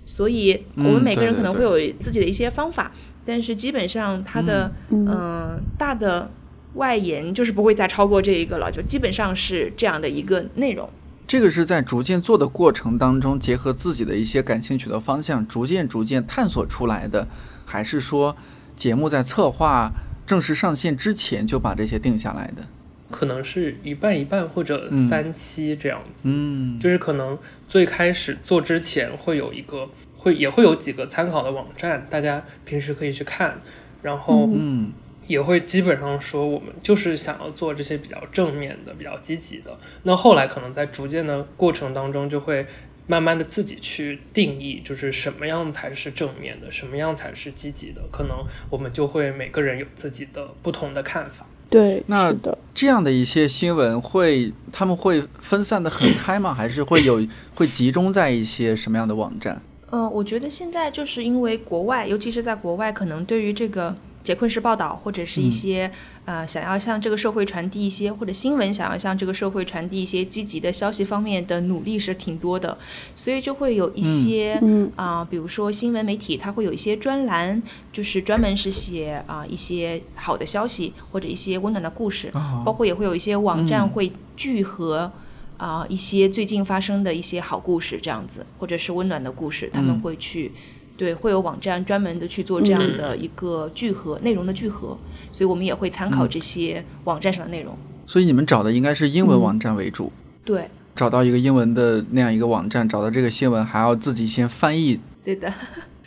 [0.05, 2.91] 所以我们每个人可能会有自己的一些方法，
[3.25, 5.61] 但是基本上它的嗯。
[5.77, 6.29] 大的。
[6.75, 10.89] 外延就是不会再超过这一个了，就基本上是这样的一个内容。
[11.27, 17.27] 这个是在逐渐做的过程当中，结合自己的一些感兴趣的方向，逐渐逐渐探索出来的，
[17.65, 18.35] 还是说
[18.75, 19.91] 节目在策划
[20.25, 22.63] 正式上线之前就把这些定下来的？
[23.11, 26.21] 可能是一半一半或者三期这样子。
[26.23, 33.59] 嗯，就是可能最开始做之前会有一个，会也会有几个参考的网站，大家平时可以去看，
[34.01, 34.91] 然后嗯。
[35.29, 39.77] 也会基本上说，我们就是想要做这些比较正面的、比较积极的。
[40.01, 42.65] 那后来可能在逐渐的过程当中，就会
[43.05, 48.01] 慢慢的自己去定义，就是什么样才是正面的，什么样才是积极的。
[48.11, 48.37] 可能
[48.71, 51.45] 我们就会每个人有自己的不同的看法。
[51.69, 52.35] 对，那
[52.73, 56.55] 这样的一些新闻会，他们会分散的很 开吗？
[56.55, 59.61] 还是会有会集中在一些什么样的网站？
[59.91, 63.95] 嗯，我觉得现在就是因为国外，尤其是在国外，可能对于这个。
[64.23, 65.89] 杰困式报道，或者是一些
[66.25, 72.77] 呃想要向这个社会传递一些，或者新闻想要向这个社会传递一些积极的消息方面的努力是挺多的，
[73.15, 74.61] 所以就会有一些
[74.95, 82.31] 啊，比如说新闻媒体，它会有一些专栏，就是专门是写啊一些好的消息或者一些温暖的故事，
[82.65, 85.11] 包括也会有一些网站会聚合
[85.57, 90.51] 啊一些最近发生的一些好故事这样子，或者是温暖的故事，他们会去。
[90.99, 94.97] 对，会有网站专门的去做这样的一个聚合内容的聚合，
[95.31, 97.73] 所以我们也会参考这些网站上的内容。
[98.05, 100.11] 所以你们找的应该是英文网站为主。
[100.43, 104.99] 对，找到一个英文的那样一个网站，找到这个新闻还要自己先翻译。
[105.23, 105.47] 对的。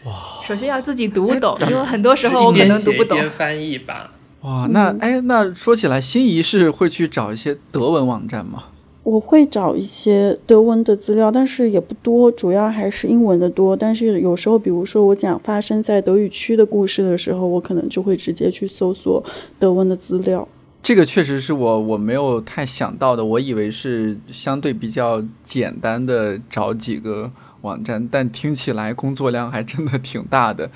[0.05, 0.12] 哇。
[0.46, 3.18] 首先要自己读懂， 因为很多时候我可能读不懂。
[3.31, 4.12] 翻译吧。
[4.42, 8.64] 哇，那哎，那说起来，心仪是会去找一些德文网站吗？
[9.05, 13.77] 我会找一些德文的资料，但是也不多，主要还是英文的多。
[13.77, 19.23] 但是有时候，比如说我讲发生在德语区的故事的时候，我可能就会直接去搜索
[19.59, 20.47] 德文的资料。
[20.83, 30.69] 这个确实是我我没有太想到的，我以为是相对比较简单的找几个网站，但听起来工作量还真的挺大的。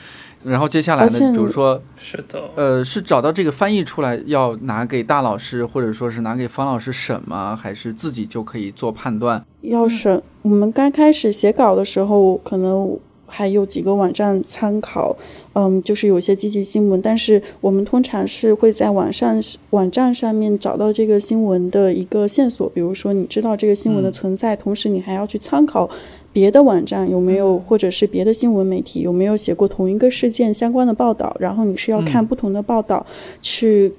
[0.46, 1.32] 然后接下来呢？
[1.32, 7.58] 比如说，是的，呃，是找到这个翻译出来要拿给大老师，或者说是拿给方老师审吗？
[7.60, 9.44] 还是自己就可以做判断？
[9.62, 10.22] 要审。
[10.42, 12.96] 我们刚开始写稿的时候，可能
[13.26, 15.16] 还有几个网站参考，
[15.54, 25.88] 嗯，就是有些积极新闻，但是我们通常是会在网上网站上面找到这个新闻的一个线索，比如说你知道这个新闻的存在，同时你还要去参考。
[26.32, 31.34] 别的网站有没有，或者是别的新闻媒体有没有写过同一个事件相关的报道？
[31.40, 33.06] 然后你是要看不同的报道，
[33.40, 33.90] 去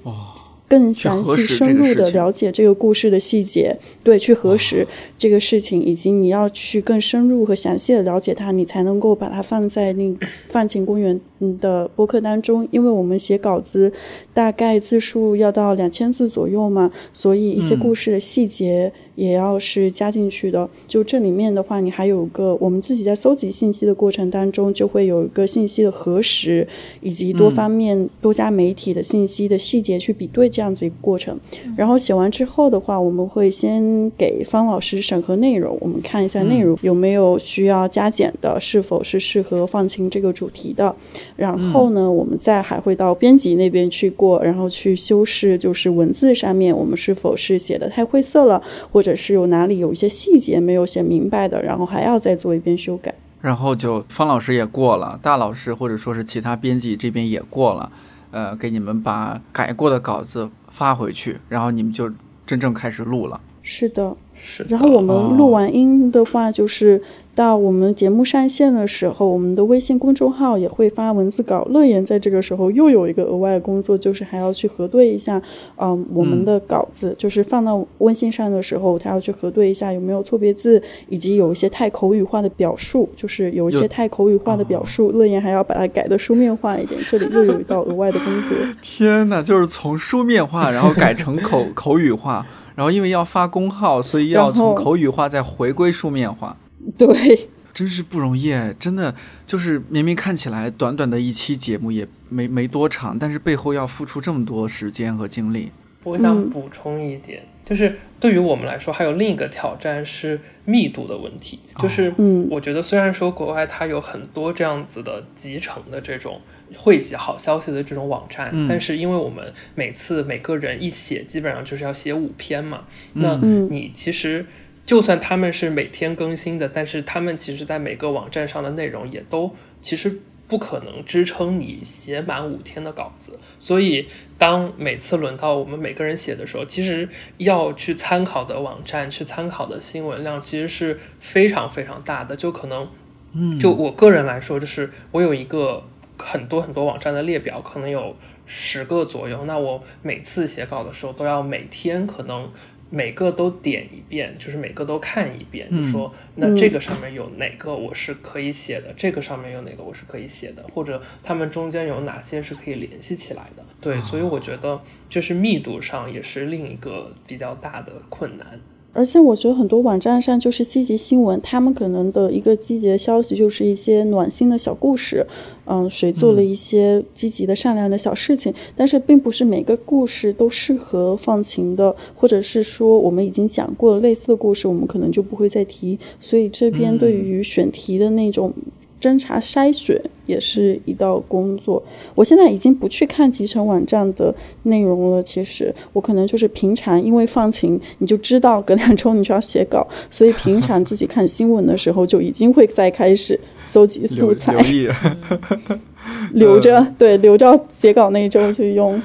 [0.68, 10.14] 更详细、深入的了解这个故事的细节，对，去核实这个事情，以及你要去更深入和详细的了解它，你才能够把它放在那
[10.46, 11.18] 放晴公园
[11.60, 13.92] 的播客当中，因为我们写稿子
[14.32, 20.68] 大概字数要到两千字左右嘛，所以一些故事的细节也要是加进去的。
[20.86, 26.66] 就这里面的话，你还有个我们自己在搜集信息的过程当中，就会有一个信息的核实，
[27.00, 31.38] 以及多方面多家媒体的信息的细节去比对这样子一个过程。
[31.76, 40.94] 然后写完之后的话，我们会先给方老师审核内容，我们看一下内容有没有需要加减的，是否是适合放晴这个主题的。
[41.38, 53.14] 然后呢，我们再还会到编辑那边去过，然后去修饰，就是文字上面我们是否是写的太晦涩了，或者是有哪里有一些细节没有写明白的，然后还要再做一遍修改。
[53.40, 57.92] 然后就方老师也过了，大老师或者说是其他编辑这边也过了，
[58.32, 62.10] 呃，给你们把改过的稿子发回去，然后你们就
[62.44, 63.40] 真正开始录了。
[63.62, 64.64] 是的，是。
[64.68, 67.02] 然后我们录完音的话，就是。
[67.38, 71.64] 到我们节目上线的时候，我们的微信公众号也会发文字稿。
[71.70, 75.40] 乐言在这个时候又有一个额外的工作，就是还要去核对一下，
[75.76, 87.00] 嗯，我们的稿子就是放到微信上的时候，他要去核对一下有没有错别字，以及有一些太口语化的表述，就是有一些太口语化的表述，乐言还要把它改的书面化一点。
[87.06, 88.56] 这里又有一道 额外的工作。
[88.82, 92.44] 天哪，就是从书面化然后改成口口语化，
[92.78, 96.56] 然后因为要发公号，所以要从口语化再回归书面化。
[96.96, 99.12] 对，真是不容易，真的
[99.44, 105.72] 就是明明看起来短短的一期节目也没没多长，但是背后要付出这么多时间和精力。
[106.04, 111.58] 我想补充一点，就是对于我们来说，还有另一个挑战是密度的问题。
[111.78, 116.40] 就是，嗯，我觉得虽然说国外它有很多这样子的集成的这种
[116.76, 124.46] 汇集好消息的这种网站，但是因为我们每次每个人一写，基本上就是要写五篇嘛，那你其实。
[124.86, 133.38] 就算他们是每天更新的，但是他们其实，在每个网站上的内容也都其实不可能支撑你写满五天的稿子。
[133.60, 134.08] 所以，
[134.38, 142.34] 当每次轮到我们每个人写的时候，其实要去参考的网站、去参考的新闻量，其实是非常非常大的。
[142.34, 142.88] 就可能，
[143.34, 145.84] 嗯，就我个人来说，就是我有一个
[146.16, 149.44] 很多很多网站的列表，可能有十个左右。
[149.44, 152.50] 那我每次写稿的时候，都要每天可能。
[152.90, 163.64] 每个都点一遍，就是每个都看一遍，就说那这个上面有哪个我是可以写的，这个上面有哪个我是可以写的，或者他们中间有哪些是可以联系起来的。
[163.80, 168.58] 对，所以我觉得就是密度上也是另一个比较大的困难。
[168.98, 175.24] 而且我觉得很多网站上就是积极新闻，他们可能的一个积极的消息就是一些暖心的小故事，
[175.66, 185.96] 嗯，谁做了一些积极的、善良的小事情，但是并不是每个故事都适合放晴的，或者是说我们已经讲过了类似的故事，我们可能就不会再提。
[186.18, 188.52] 所以这边对于选题的那种。
[189.00, 191.82] 侦查筛选也是一道工作。
[192.14, 194.34] 我现在已经不去看集成网站的
[194.64, 195.22] 内容了。
[195.22, 204.92] 其实我可能就是平常，因为放晴，你就知道隔两周你就要写稿，所以平常自己看新闻的时候就已经会在开始搜集素材，留
[206.60, 209.00] 着对，留着写稿那一周去用。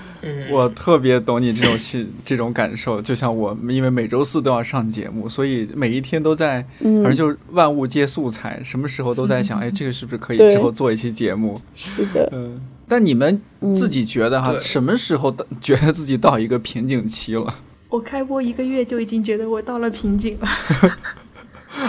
[0.50, 11.60] 我特别懂你这种心 这种感受，就像我，因为每周四都要上节目，所以每一天都在，反正就是万物皆素材，什么时候都在想， 哎，这个是不是可以之后做一期节目？
[11.76, 12.62] 是的，嗯。
[12.88, 13.42] 但你们
[13.74, 17.56] 自己觉得哈，什么时候觉得自己到一个瓶颈期了？
[17.90, 20.48] 我开播一个月就已经觉得我到了瓶颈了。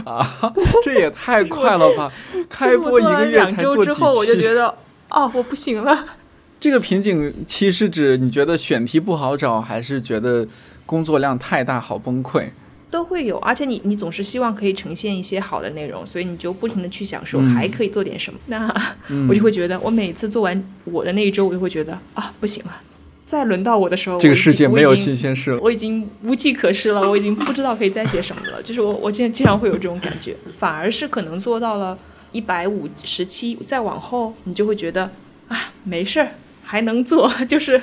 [0.04, 2.10] 啊，这也太快了吧！
[2.48, 4.74] 开播一个月才做几期，我就觉得，
[5.14, 6.04] 哦，我不行了。
[6.60, 10.46] 这个瓶颈期是指你觉得选题不好找，还是觉得
[10.86, 12.48] 工作量太大好崩溃？
[12.90, 18.38] 都会有，而且你你总是希望可以呈现一些好的内容，所以你就不停的去想说还可以做点什么。
[18.46, 18.72] 那
[19.28, 22.80] 我就会觉得，我每次做完我的那一周，我就会觉得啊不行了，
[23.26, 28.62] 再轮到我的时候，这个世界没有新鲜事了，我已经无计可施了，我已经不知道可以再写什么了。
[28.62, 31.98] 就是我我现在经常会有这种感觉，反而是可能做到了
[32.34, 35.10] 一百五十七，再往后你就会觉得
[35.48, 36.28] 啊没事儿。
[36.66, 37.80] 还能做， 就是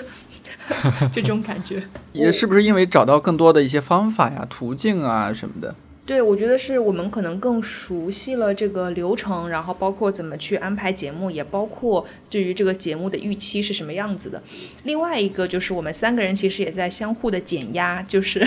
[1.13, 1.81] 这种感觉。
[2.13, 5.75] 也是不是因为找到更多的一些方法呀、途径啊什么的？
[6.03, 14.41] 对，我觉得是我们可能更熟悉了这个流程，然后包括怎么去安排节目，也包括对于这个节目的预期是什么样子的。
[14.83, 18.45] 另外一个就是我们三个人其实也在相互的减压，就是，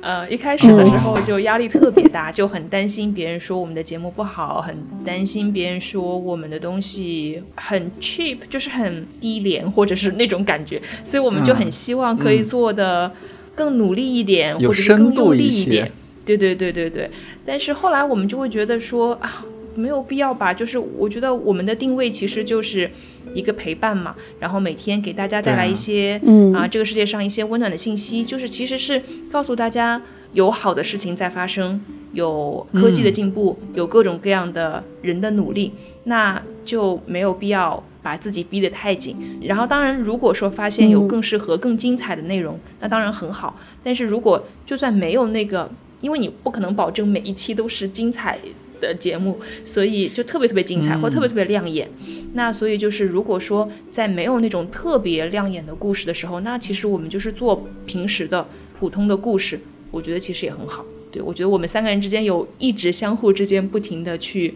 [0.00, 13.12] 呃，一开始的时候就压力特别大，就很担心别人说我们的节目不好，很担心别人说我们的东西很 cheap，就是很低廉或者是那种感觉，所以我们就很希望可以做的
[13.54, 15.92] 更努力一点，或者是更用力一点。
[16.24, 17.10] 对对对对对，
[17.44, 19.44] 但是后来我们就会觉得说啊，
[19.74, 20.54] 没有必要吧？
[20.54, 22.90] 就是我觉得我们的定位其实就是
[23.34, 26.20] 一个陪伴嘛，然后每天给大家带来一些
[26.54, 30.00] 啊这个世界上一些温暖的信息，就是其实是告诉大家
[30.32, 31.80] 有好的事情在发生，
[32.12, 35.72] 有科技的进步，有各种各样的人的努力，
[36.04, 39.16] 那就没有必要把自己逼得太紧。
[39.42, 43.58] 然后当然，如果说发现有更适合、更精彩的内容，那当然很好。
[43.82, 45.70] 但是如果就算没有那个，
[46.04, 48.38] 因为你不可能保证每一期都是精彩。
[48.80, 51.88] 的节目，所以就特别特别精彩，或特别特别亮眼。
[52.34, 58.46] 那所以就是，如果说在没有那种特别亮眼的故事的时候，那其实我们就是做平时的
[58.78, 59.58] 普通的故事，
[59.90, 60.84] 我觉得其实也很好。
[61.10, 64.54] 对我觉得我们三个人之间有一直相互之间不停的去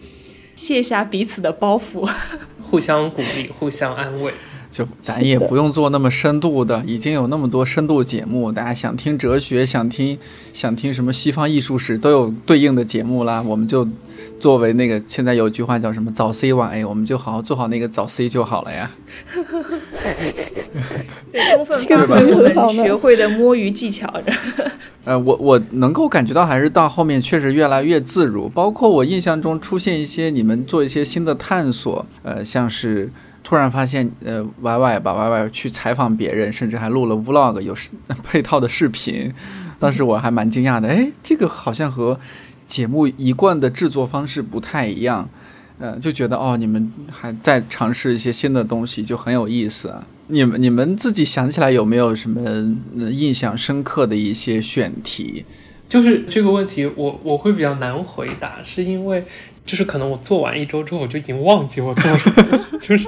[0.55, 2.07] 卸下彼此的包袱，
[2.61, 4.34] 互相鼓励，互相安慰。
[4.71, 10.19] 就咱也不用做那么深度的，已经有那么多深度节目，大家想听哲学，想听
[10.53, 13.41] 想听什么西方艺术史，都有对应的节目啦。
[13.41, 13.89] 我们就
[14.39, 18.91] 作为那个现在有句话叫什么“早 C 晚 A”，我们就好好做好那个早 C 就好了呀。
[21.33, 24.12] 对，充分发挥我们学会的摸鱼技巧。
[25.05, 28.47] 呃，我我能够感觉到，还是到后面确实越来越自如。
[28.51, 33.11] 包括我印象中出现一些你们做一些新的探索，呃，像是。
[33.49, 37.74] 突然发现，呃，Y Y 吧，Y Y 去采访别人，甚至还录了 Vlog，有
[38.22, 39.32] 配套的视频。
[39.80, 42.20] 当时我还蛮惊讶的，哎，这个好像和
[42.66, 45.26] 节目一贯的制作方式不太一样。
[45.78, 49.94] 呃，就觉得哦，你们还在尝试一些新的东西，就很有意思。
[50.26, 52.42] 你们你们自己想起来有没有什么
[53.11, 55.46] 印象深刻的一些选题？
[55.88, 59.24] 就是这个问题，我我会比较难回答，是因为。
[59.69, 63.07] 就是可能我做完一周之后，我就已经忘记我做什么， 就是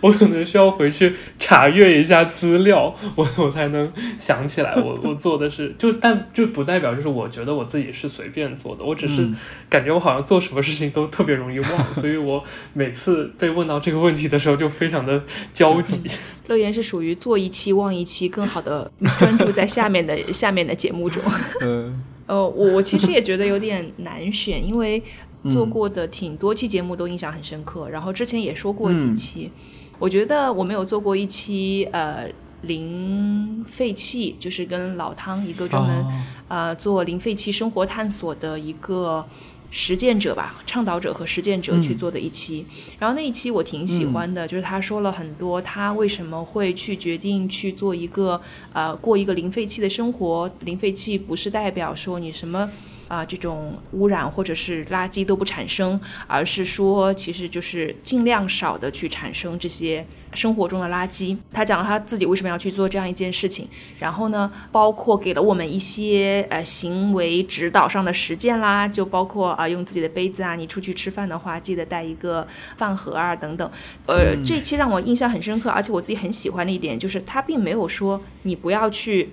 [0.00, 9.28] 我可能需要回去查阅一下资料，我我才能想起来我我做的是，就但就不代表就是我觉得我自己是随便做的，我只是
[9.68, 12.42] 感觉我好像做什么事情都特别容易忘，所以我
[12.72, 15.22] 每次被问到这个问题的时候就非常的
[15.52, 16.00] 焦急。
[16.48, 21.22] 乐言是属于做一期忘一期，更好的专注在下面的下面的节目中。
[21.60, 25.02] 嗯，呃，我我其实也觉得有点难选，因为。
[25.48, 29.50] 做过的挺多期节目都印象很深刻，然后之前也说过几期，
[29.98, 32.28] 我觉得我们有做过一期呃
[32.62, 36.06] 零废弃，就是跟老汤一个专门
[36.48, 39.24] 呃做零废弃生活探索的一个
[39.70, 42.66] 实践者吧，倡导者和实践者去做的一期，
[42.98, 48.38] 然后那一期我挺喜欢的，就是他说了很多他为什么会去决定去做一个
[48.74, 52.68] 呃过一个零废弃的生活，零废弃不是代表说你什么。
[53.10, 61.36] 啊，这种污染或者是垃圾都不产生，而是说，其实就是尽量少的去产生这些生活中的垃圾。
[61.52, 63.66] 他讲了他自己为什么要去做这样一件事情，
[63.98, 72.46] 然后呢，包括给了我们一些呃行为指导上的实践啦，就包括啊用自己的杯子啊，你出去吃饭的话记得带一个
[72.76, 73.68] 饭盒啊等等。
[74.06, 79.30] 呃，这期让我印象很深刻，而且我自己很喜欢的一点就是他并没有说你不要去。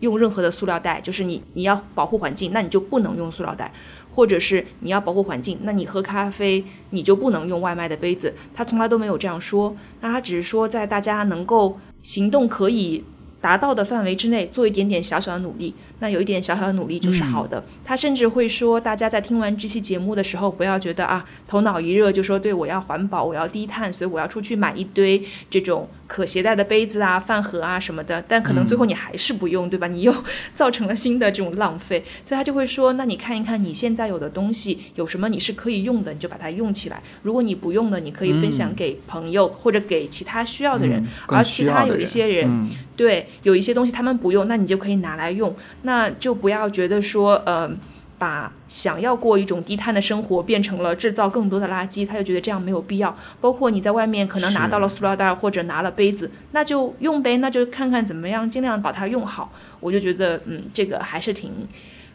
[0.00, 3.66] 用任何的塑料袋，就是你你要保护环境，那你就不能用塑料袋；
[4.14, 8.34] 或者是你要保护环境，那你喝咖啡你就不能用外卖的杯子。
[8.54, 13.04] 他从来都没有这样说，那他只是说在大家能够行动可以。
[13.40, 17.62] 达到的范围之内做一点点小小的努力，那有一点小小的努力就是好的。
[17.84, 28.22] 他甚至会说，大家在听完这期节目的时候，不要觉得啊头脑一热就说对我要环保，我要低碳，所以我要出去买一堆这种可携带的杯子啊、饭盒啊什么的。
[28.26, 29.86] 但可能最后你还是不用，对吧？
[29.86, 30.12] 你又
[30.54, 32.04] 造成了新的这种浪费。
[32.24, 37.00] 所以他就会说，那你看一看你现在有的东西有什么你是可以用的，你就把它用起来。
[37.22, 41.06] 如果你不用的，你可以分享给朋友或者给其他需要的人。
[41.28, 42.68] 而其他有一些人。
[42.98, 47.70] 对，有一些东西他们不用，那你就可以拿来用，那就不要觉得说，呃，
[48.18, 53.16] 把想要过一种低碳的生活变成了制造更多的垃圾，他就觉得这样没有必要。
[53.40, 59.52] 包括你在外面可能拿到了塑料袋或者拿了杯子，那就用呗，那就看看怎么样，尽量把它用好。
[59.78, 61.52] 我就觉得，嗯，这个还是挺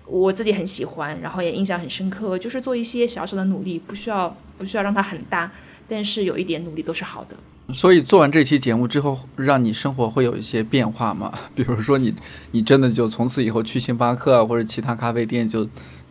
[0.05, 5.49] 我自己很喜欢，然后也印象很深刻，就是做一些小小的努力，不需要不需要让它很大，
[5.87, 7.37] 但是有一点努力都是好的。
[7.71, 11.31] 所以做完这期节目之后，让你生活会有一些变化吗？
[11.55, 12.13] 比如说你，
[12.51, 15.67] 你真的就从此以后去星巴克啊或者其他咖啡店，就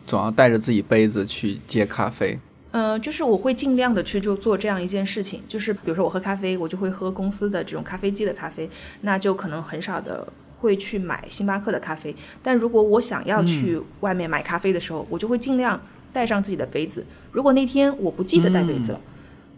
[0.07, 2.39] 总要带着自己杯子去接咖啡？
[2.71, 8.67] 嗯，就是我会尽量的去就做这样一件事情，就是比如说我喝咖啡，我就会喝公司的这种咖啡机的咖啡，
[9.01, 10.27] 那就可能很少的
[10.59, 12.15] 会去买星巴克的咖啡。
[12.41, 15.79] 但如果我想要去外面买咖啡的时候，我就会尽量
[16.11, 17.05] 带上自己的杯子。
[17.31, 18.99] 如果那天我不记得带杯子了。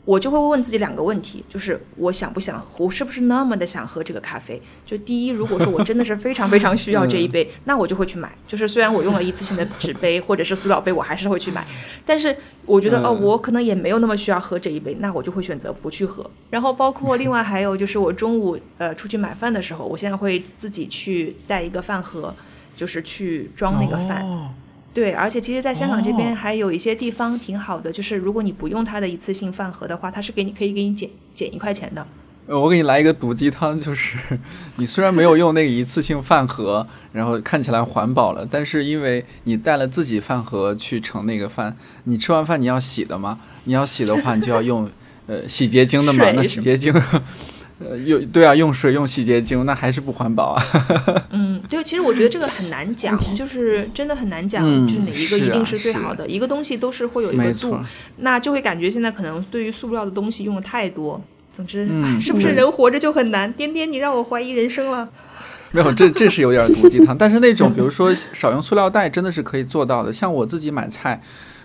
[0.06, 4.62] 我就会问自己两个问题，就是我想不想，我是不是那么的想喝这个咖啡？
[4.86, 8.32] 就第一，如果说我真的是非常非常需要这一杯，那我就会去买。
[8.48, 11.66] 就是虽然我用了一次性的纸杯或者是塑料杯，我还是会去买。
[12.06, 12.38] 但是
[12.68, 16.30] 我觉得哦，我可能也没有那么需要喝这一杯，那我就会选择不去喝。
[16.52, 22.32] 然后包括另外还有就是我中午呃出去买饭的时候，我现在会自己去带一个饭盒，
[22.76, 24.24] 就是去装那个饭。
[24.96, 32.08] 对，而且其实，在香港这边还有一些地方挺好的，就是如果你不用它的一次性饭盒的话，它是给你可以给你减减一块钱的。
[32.48, 34.18] 呃，我给你来一个毒鸡汤，就是
[34.78, 41.76] 你虽然没有用那个一次性饭盒，然后看起来环保了，但是因为你带了自己饭盒去盛那个饭，
[42.06, 44.90] 你吃完饭你要洗的嘛，你要洗的话，你就要用
[45.28, 46.94] 呃洗洁精的嘛，那洗洁精。
[47.78, 50.64] 呃，用对啊，用水用洗洁精，那还是不环保啊。
[51.32, 56.26] 嗯，对，其实我觉得这个很难讲，就是真的很难讲，就是哪一个一定是最好的。
[56.26, 57.78] 一个东西都是会有一个度，
[58.18, 61.22] 那就会感觉现在可能对于塑料的东西用的太多。
[61.52, 61.86] 总之，
[62.22, 63.52] 是不是人活着就很难？
[63.52, 65.10] 颠颠，你让我怀疑人生了。
[65.72, 67.18] 没有，这这是有点毒鸡汤。
[67.18, 70.14] 但是那种， 比如说少用塑料袋，真的是可以做到的。
[70.14, 71.22] 像我自己买菜。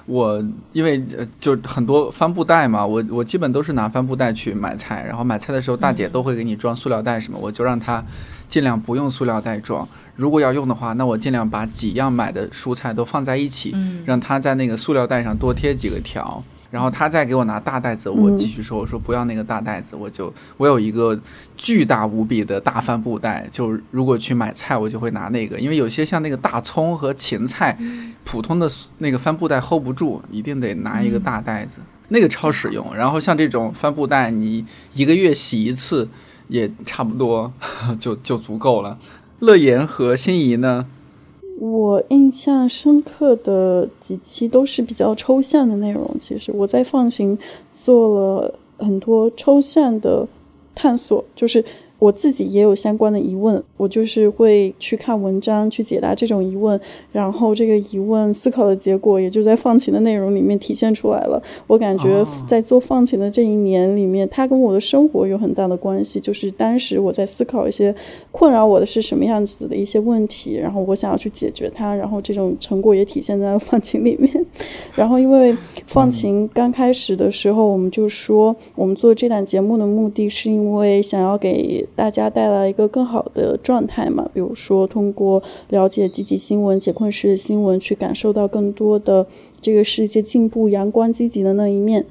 [0.06, 0.42] 我
[0.72, 1.04] 因为
[1.38, 8.04] 就很多帆布袋嘛，我我基本都是拿帆布袋去买菜，然后买菜的时候大姐都会给你装塑料袋什么，我就让她
[8.48, 9.86] 尽量不用塑料袋装。
[10.16, 13.74] 如果要用的话，那我尽量把几样买的蔬菜都放在一起，
[14.04, 16.42] 让她在那个塑料袋上多贴几个条。
[16.70, 21.20] 然后他再给我拿大袋子，我继续说，我说不要那个大袋子，我就我有一个
[21.56, 27.76] 巨大无比的大帆布袋，就如果去买菜，我就会拿那个，因为有些像那个大葱和芹菜，
[28.24, 32.94] 普通的那个帆布袋 hold 不住，一定得拿一个大袋子，那个超实用。
[32.94, 36.08] 然后像这种帆布袋，你一个月洗一次
[36.46, 37.52] 也差不多
[37.98, 38.96] 就就足够了。
[39.40, 40.86] 乐言和心仪呢？
[41.60, 46.10] 我印象深刻的几期都是比较抽象的内容。
[46.18, 47.38] 其实我在放行
[47.72, 50.26] 做了很多抽象的
[50.74, 51.64] 探索，就是。
[52.00, 56.80] 我自己也有相关的疑问，我就是会去看文章去解答这种疑问，
[57.12, 61.40] 然后这个疑问思考的结果也就在放晴的内容里面体现出来了。
[61.68, 66.18] 我感觉在做放晴的这一年里面，它跟我的生活有很大的关系。
[66.18, 67.94] 就是当时我在思考一些
[68.32, 74.46] 困扰我的是什么样子的一些问题，然后我想要去解决它，然后这种成果也体现在了放晴里面。
[74.96, 75.54] 然后因为
[75.86, 84.28] 放晴刚开始的时候，我们就说我们做这档节目的目的是因为想要给大家带来一个更好的状态嘛？
[84.32, 89.26] 比如说，通过了解积极新闻、解困式的新闻，去感受到更多的
[89.60, 92.06] 这个世界进步、阳光、积极的那一面。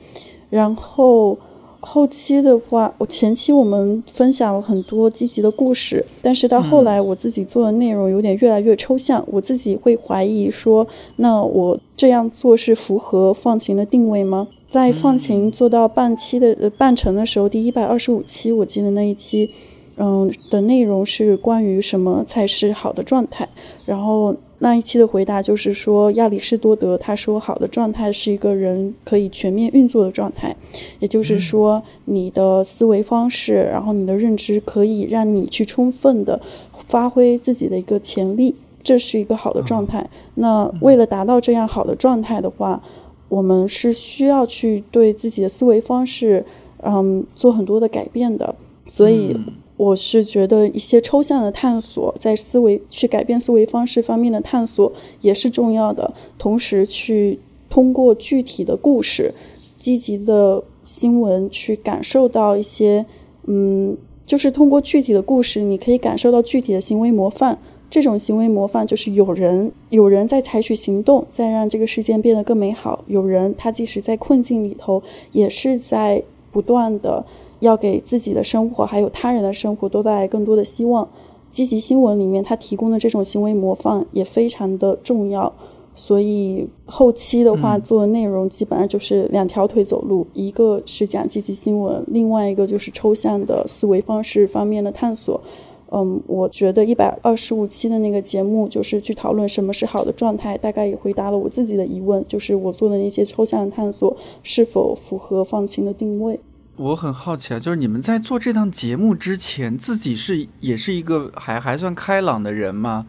[0.50, 1.38] 然后
[1.80, 14.48] 后期的话，我前期我们分享了很多积极的故事，但是到后来，我自己做的内容有点越来越抽象，我自己会怀疑说，那我这样做是符合放晴的定位吗？
[14.70, 19.50] 在放晴做到半期的呃半程的时候，第一百二十五期，我记得那一期。
[20.02, 23.46] 嗯，的内容是关于什么才是好的状态。
[23.86, 30.56] 然后那一期的回答就是说，亚里士多德他说，好的状态是一个人可以全面运作的状态，
[31.00, 36.40] 也就是说，你的思维方式，然后你的认知可以让你去充分的
[36.88, 40.10] 发挥自己的一个潜力，这是一个好的状态。
[40.36, 42.82] 那为了达到这样好的状态的话，
[43.30, 46.46] 我们是需要去对自己的思维方式，
[46.84, 48.54] 嗯，做很多的改变的。
[48.86, 49.36] 所以。
[49.80, 56.14] 我是觉得一些抽象的探索，在思维去改变思维方式方面的探索也是重要的。
[56.38, 59.34] 同时，去通过具体的故事、
[59.78, 63.06] 积极的新闻去感受到一些，
[63.46, 67.58] 嗯，就是通过具体的故事，你可以感受到具体的行为模范。
[67.90, 73.04] 这种行为模范就是有人有人在采取行动，在让这个世界变得更美好。
[73.08, 77.26] 有人他即使在困境里头，也是在不断的。
[77.60, 81.06] 要给自己的生活，还有他人的生活都带来更多的希望。
[81.50, 85.52] 积极新闻里面，他提供的这种行为模范也非常的重要。
[85.94, 95.42] 所以后期的话，做的内容基本上就是两条腿走路，一个是讲积极新闻，另外一个就是抽象的思维方式方面的探索。
[95.92, 106.40] 嗯，我觉得一百二十五期的那个节目就是去讨论什么是好的状态，大概也回答了我自己的疑问，就是我做的那些抽象的探索是否符合放晴的定位。
[106.78, 113.08] 我很好奇啊，就是你们在做这档节目之前，自己是也是一个还还算开朗的人吗？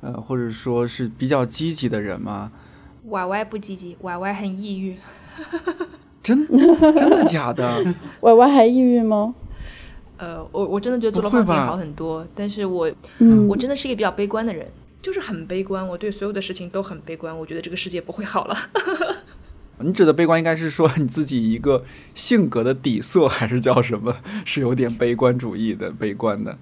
[0.00, 2.50] 呃，或者说是比较积极的人吗
[3.08, 4.96] 歪歪不积极歪歪很抑郁。
[6.22, 9.34] 真真的假的 歪歪还抑郁吗？
[10.20, 14.66] 呃，我我真的觉得做了环境好很多，但是我嗯我真的是一个比较悲观的人，
[15.00, 18.56] 就是很悲观，我对所有的事情都很悲观，我觉得这个世界不会好了。
[19.82, 24.14] 你指的悲观应该是说你自己一个性格的底色，还是叫什么？
[24.44, 26.58] 是有点悲观主义的，悲观的。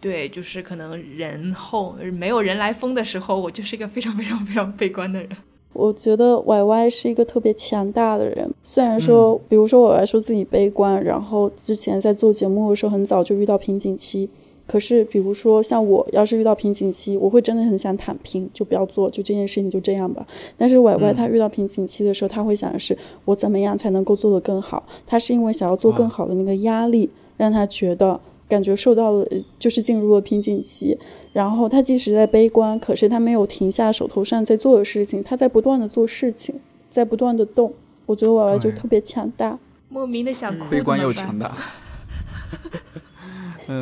[0.00, 5.30] 对，就是可能人后没有人来疯的时候，我就是一个非常非常非常悲观的人。
[5.76, 8.50] 我觉得 Y Y 是一个特别强大的人。
[8.64, 14.28] 虽然说，比如说 Y Y 说自己悲观，然后之前在做节目的时候很早就遇到瓶颈期。
[14.66, 20.26] 可是，比如说像我要是遇到瓶颈期，我会真的很想躺平，就不要做，就这件事情就这样吧。
[20.56, 22.96] 但是 Y Y 他遇到瓶颈期的时候，他会想的是
[23.26, 24.82] 我怎么样才能够做得更好。
[25.06, 28.18] 他是因为想要做更好的那个压力，让他觉得。
[28.48, 29.26] 感觉受到了，
[29.58, 30.96] 就是进入了瓶颈期。
[31.32, 36.54] 然后他即使在悲观，可是他没有停下手头上在做的事情，他在不断的做事情，
[36.88, 37.72] 在不断的动。
[38.06, 41.56] 我觉得娃娃就特别强大，莫名的想哭，悲观又强大。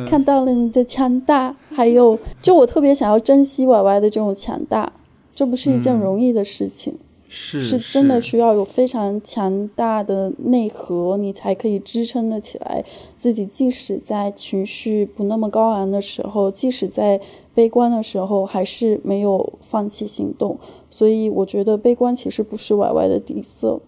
[0.09, 4.91] 看到了你的强大，还有，就我特别想要珍惜娃娃的这种强大，
[5.35, 6.97] 这不是一件容易的事情。
[7.27, 12.85] 是真的需要有非常强大的内核，你才可以支撑得起来
[13.17, 13.45] 自己。
[13.45, 17.19] 即使在情绪不那么高昂的时候，即使在
[17.53, 20.57] 悲观的时候，还是没有放弃行动。
[20.89, 23.81] 所以我觉得悲观其实不是 Y Y 的底色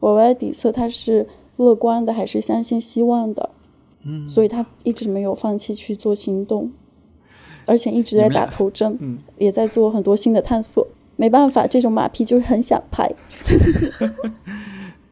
[0.00, 1.26] ，Y Y 的底色它是
[1.56, 3.50] 乐观的，还是相信希望的。
[4.04, 6.70] 嗯，所以他一直没有放弃去做行动，
[7.64, 10.86] 而且一直在打头阵，也在做很多新的探索。
[11.16, 13.10] 没办法，这种马屁就是很想拍。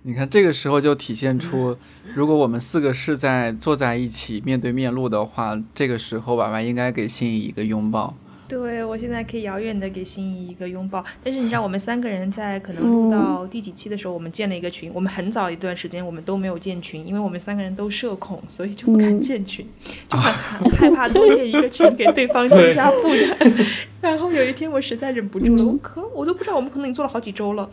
[0.05, 1.77] 你看，这个时候就体现出，
[2.15, 8.15] 如果我们四个是在坐在一起面对面录的话，这个时候婉婉应该给心怡一个拥抱。
[8.53, 11.03] 对，我现在可以遥远的给心仪一个拥抱。
[11.25, 14.91] 但是你知道，我们三个人在可能录到第几期的时候，我们建了一个群。
[14.93, 19.67] 我们很早一段时间我们都没有建群，因为我们三个人都社恐，所以就不敢建群，
[20.07, 23.67] 就很很害怕多建一个群给对方增加负担。
[24.03, 27.67] 然后有一天我实在忍不住了，我可我都不知道我们可能已经做了好几周了。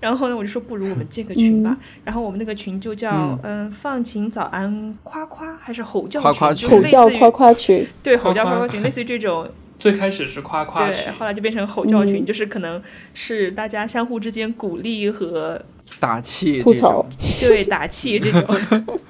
[0.00, 1.76] 然后呢，我就说不如我们建个群吧。
[2.02, 9.46] 然后我们那个群就叫嗯放晴早安夸夸还是吼叫群，吼叫夸夸群，对吼叫夸夸群，类似于这种。
[9.84, 12.80] 最开始是夸夸群，后来就变成吼叫群，就是可能
[13.12, 15.60] 是大家相互之间鼓励和
[16.00, 17.04] 打气、 吐槽，
[17.42, 18.42] 对打气这种。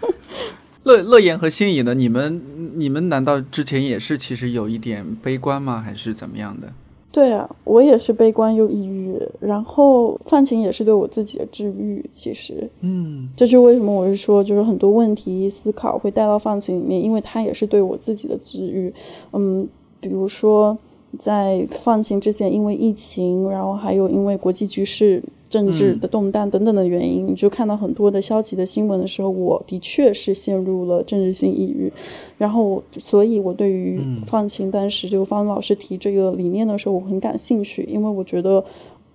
[0.83, 1.95] 乐乐言和心仪呢？
[1.95, 2.43] 你们
[2.75, 5.81] 你们难道之前也是其实有一点悲观吗？
[5.81, 6.72] 还是怎么样的？
[7.12, 12.05] 对啊，我也是悲观又抑郁，然后放晴也是对我自己的治愈。
[12.11, 18.93] 其实，嗯，这就为什么我是说，就是很多问题思考会带到放晴里面，因为它也是对我自己的治愈。
[19.35, 19.68] 嗯。
[20.05, 20.76] 比如说，
[21.18, 31.90] 在放晴之前，因为疫情，然后还有因为国际局势、政治的动荡等等的原因，你就看到很多的消极的新闻的时候，我的确是陷入了政治性抑郁。
[32.36, 38.62] 然后，所以我对于放晴当时就方老师提这个理念的时候，我很感兴趣，因为我觉得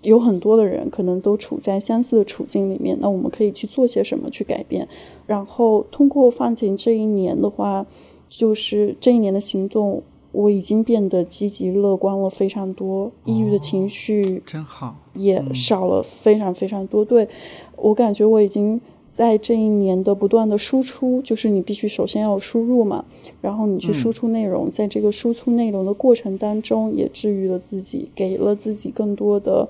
[0.02, 4.88] 有很多的人可能都处在相似的处境里面，那我们可以去做些什么去改变？
[5.28, 7.86] 然后通过放晴这一年的话，
[8.28, 10.02] 就是这一年的行动。
[10.32, 17.04] 我已经变得积极乐观了非常多，抑郁的情绪真好也少了非常非常多。
[17.04, 17.28] 对
[17.76, 23.04] 我感觉我已经在这一年的不断的输出，就是你必须首先要输入嘛，
[23.40, 29.68] 然后你去输出内容，在这个输出内容的过程当中，也治愈了自己，给了自己更多的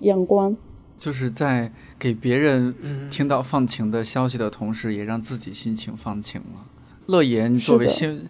[0.00, 0.56] 阳光。
[0.96, 2.74] 就是在给别人
[3.10, 6.66] 听到放晴的消息的同时，也让自己心情放晴了。
[7.06, 8.26] 乐言作为新。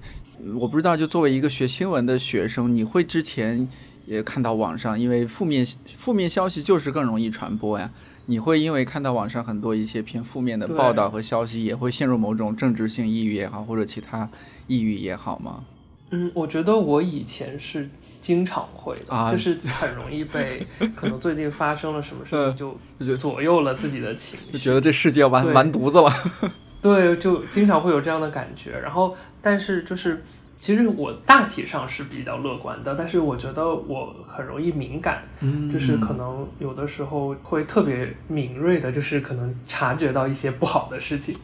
[0.55, 3.69] 我不知道，就作为一个学新闻的学生，你会之前
[4.07, 5.67] 也看到网上，因为负面
[5.97, 7.91] 负面消息就是更容易传播呀。
[8.27, 14.29] 你会因为看到网上很多一些偏负面的报道和消息，也会陷入某种政治性抑郁也好，或者其他
[14.67, 15.65] 抑郁也好吗？
[16.11, 17.89] 嗯，我觉得我以前是
[18.21, 22.57] 经常会的，就是很容易被 可能最近发生了什么事情
[23.07, 26.13] 就左右了自己的情绪，就觉得这世界完完犊子了。
[26.81, 30.23] 对，就经常会有这样的感觉，然后，但是就是。
[30.59, 35.23] 其实我大体上是比较乐观的，但是我觉得我很容易敏感，
[35.73, 41.37] 就是可能有的时候会特别敏锐的，就是可能察觉到一些不好的事情，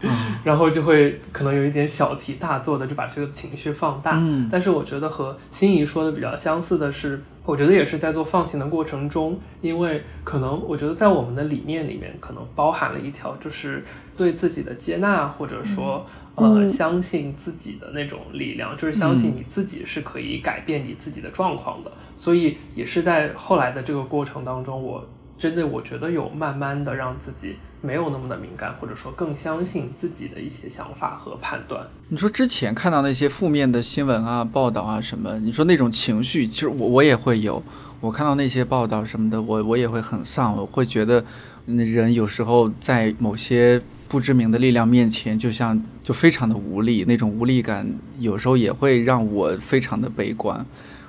[0.43, 4.21] 然后就会可能有一点小题大做的，就把这个情绪放大。
[4.51, 13.85] 但是我觉得和心仪说的比较相似的是，我觉得也是在做放晴的过程中，因为可能我觉得在我们的理念里面，可能包含了一条就是
[14.17, 16.05] 对自己的接纳，或者说。
[16.37, 21.93] 呃，相信自己的那种力量，就是相信你自己是可以改变你自己的状况的。
[22.17, 25.09] 所以也是在后来的这个过程当中，我
[25.39, 31.87] 真的我觉得有慢慢的让自己没有那么的敏感，或者说更相信自己的一些想法和判断。
[32.09, 37.63] 你说之前看到那些负面的新闻啊、报道啊什么，你说那种情绪，其实我我也会有。
[38.01, 41.25] 我看到那些报道什么的，我我也会很丧，我会觉得
[41.67, 50.65] 那人有时候在某些不知名的力量面前，就像就非常的无力，那种无力感有时候也会让我非常的悲观。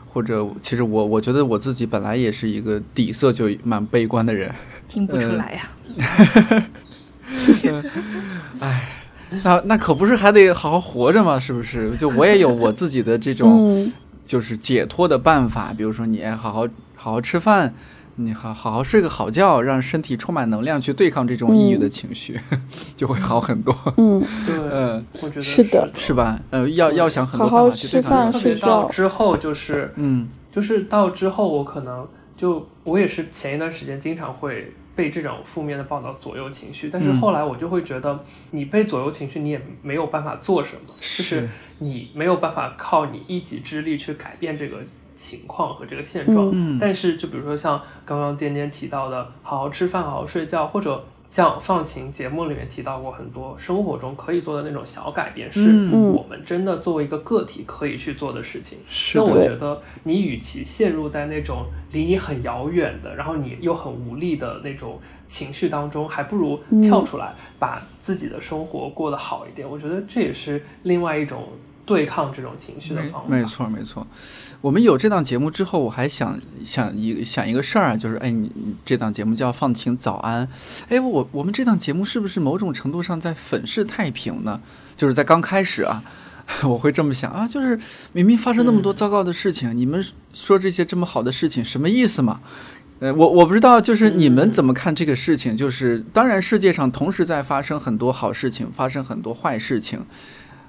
[0.08, 4.50] 或者，其实我我觉得我自己本来也是一个底色就蛮悲观的人，
[4.88, 5.70] 听不出来呀。
[8.62, 8.90] 哎，
[9.44, 11.38] 那那可不是还得好好活着吗？
[11.38, 11.94] 是不是？
[11.98, 13.92] 就我也有我自己的这种，
[14.26, 15.74] 就是解脱的办法。
[15.78, 16.66] 比如说，你好好
[16.96, 17.74] 好好吃饭。
[18.18, 22.40] 你好好好睡个好觉，让身体充满能量去对抗这种抑郁的情绪，
[22.96, 23.76] 就会好很多。
[23.98, 26.14] 嗯，对，嗯， 我觉得是的，是。
[26.14, 26.40] 吧？
[26.50, 28.88] 呃，要要想很多好好吃饭睡觉。
[28.90, 32.08] 之后，就是嗯，就是到之后，我可能
[32.38, 41.50] 就我也是前一段时间经常会被这种负面的报道左右情绪，但是后来我就会觉得，你被左右情绪，你也没有办法做什么，就是。
[41.80, 44.78] 你没有办法靠你一己之力去改变这个。
[45.16, 58.78] 情况和这个现状，但是就比如说像刚刚颠颠提到的，好好吃饭，好好睡觉，或者像放晴节目里面提到过很多生活中可以做的那种小改变，是我们真的作为一个个体可以去做的事情。
[59.16, 69.70] 那我觉得你与其陷入在那种离你很遥远的，然后你又很无力的那种情绪当中，还不如跳出来，把自己的生活过得好一点。
[69.70, 71.50] 我觉得这也是另外一种。
[71.86, 74.06] 对抗这种情绪的方法，没错没错。
[74.62, 78.52] 我们有这档节目之后，我还想想一想一个事儿啊，就是哎，你
[78.84, 80.48] 这档节目叫《放晴早安》，
[80.90, 84.60] 哎，我我们这档节目是不是某种程度上在粉饰太平呢？
[84.98, 86.02] 就是在刚开始啊，
[86.64, 87.80] 我会这么想啊，就是
[88.14, 92.40] 明明发生那么多糟糕的事情，你们说这些这么好的事情，什么意思嘛？
[93.00, 95.56] 呃，我我不知道，就是你们怎么看这个事情？
[95.56, 100.00] 就是当然，世界上同时在发生很多好事情，发生很多坏事情。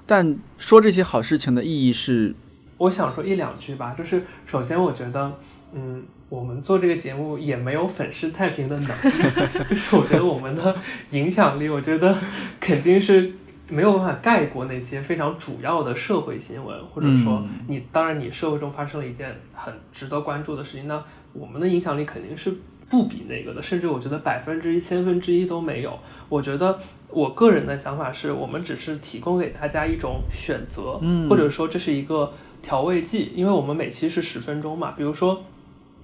[0.07, 2.33] 但说这些好事情的意义是，
[2.77, 3.93] 我想说一两句吧。
[3.95, 5.31] 就是首先，我觉得，
[5.73, 9.11] 嗯，我们做这个节目也没有粉饰太平的能力。
[9.69, 10.75] 就是我觉得我们的
[11.11, 12.17] 影响力，我觉得
[12.59, 13.31] 肯定是
[13.69, 21.03] 没有办法盖过那些非常主要的社会新闻，或者说你当然你社会中发生了一件很值得关注的事情，那
[21.33, 22.55] 我们的影响力肯定是。
[22.89, 25.99] 不比那个的，甚至我觉得百分之一、千分之一都没有。
[26.29, 26.79] 我觉得
[27.09, 34.91] 我个人的想法是，我们只是提供给大家一种选择，或者说这是一个调味剂，因为我们每期是十分钟嘛。
[34.91, 35.43] 比如说，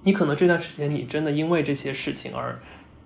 [0.02, 2.58] 你可能这段时间你真的因为这些事情而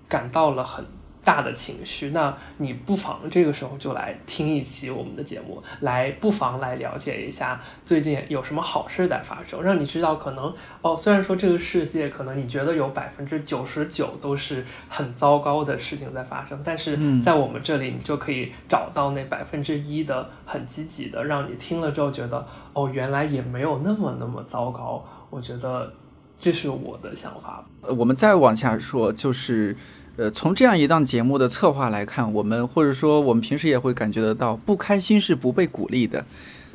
[0.09, 0.85] 感到了很。
[1.29, 25.05] 大的情绪，那你不妨这个时候就来听一期我们的节目，来不妨来了解一下最近有什么好事在发生，让你知道可能哦，虽然说这个世界可能你觉得有百分之九十九都是很糟糕的事情在发生，但是在我们这里你就可以找到那百分之一的很积极的，让你听了之后觉得哦，原来也没有那么那么糟糕。
[25.29, 25.93] 我觉得
[26.39, 27.63] 这是我的想法。
[27.83, 29.77] 呃，我们再往下说就是。
[30.19, 36.27] 呃，从这样一档节目的策划来看，我们或者说我们平时也会感觉得到，不开心是不被鼓励的。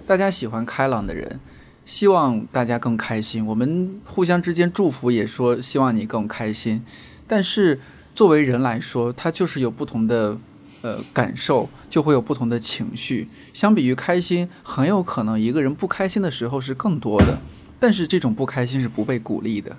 [0.08, 1.42] 大家喜欢开朗的人，
[1.84, 3.46] 希望大家更开心。
[3.46, 6.86] 我们互相之间祝福，也说希望你更开心。
[7.28, 7.82] 但是
[8.16, 10.38] 作为人来说，他就是有不同的
[10.82, 13.28] 呃感受，就会有不同的情绪。
[13.54, 17.42] 相比于开心，很有可能一个人不开心的时候是更多的。
[17.78, 19.76] 但是这种不开心是不被鼓励的。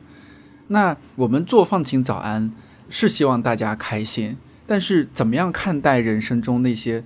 [0.69, 2.53] 那我们做放晴早安。
[2.89, 7.03] 是希望大家开心，但是怎么样看待人生中那些，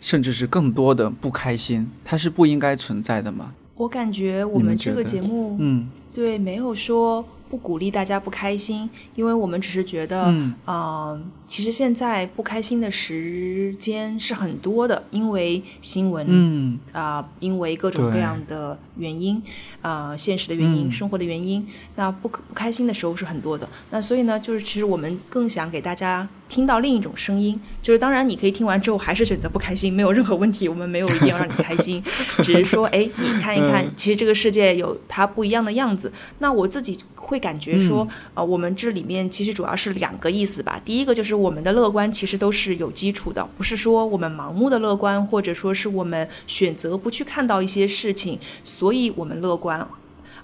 [0.00, 3.54] 甚至是更多的不开心，它是不应该存在的吗？
[3.76, 10.24] 我感觉我们这个节目，嗯，对，没有说不鼓励大家不开心，因为我们只是觉得，
[10.66, 11.24] 嗯。
[11.46, 19.40] 其实现在不开心的时间是很多的，因为新闻，嗯啊，因为各种各样的原因，
[19.82, 21.66] 啊，现实的原因，生活的原因，
[21.96, 23.68] 那不可不开心的时候是很多的。
[23.90, 32.02] 那所以呢，就是其实我们更想给大家听到另一种声音，就是当然你可以听完之后还是选择不开心，没有任何问题，我们没有一定要让你开心，
[32.42, 36.10] 只是说，哎，你看一看，其实这个世界有它不一样的样子。
[36.38, 41.33] 那我自己会感觉说，呃，我们这里面其实主要是两个意思吧，第一个就是。
[41.34, 49.86] 我们的乐观其实都是有基础的，不是说我们盲目的乐观，或者说是我们选择不去看到一些事情，所以我们乐观，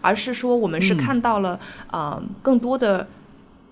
[0.01, 1.59] 而是说我们是看到了
[1.91, 3.07] 呃更多的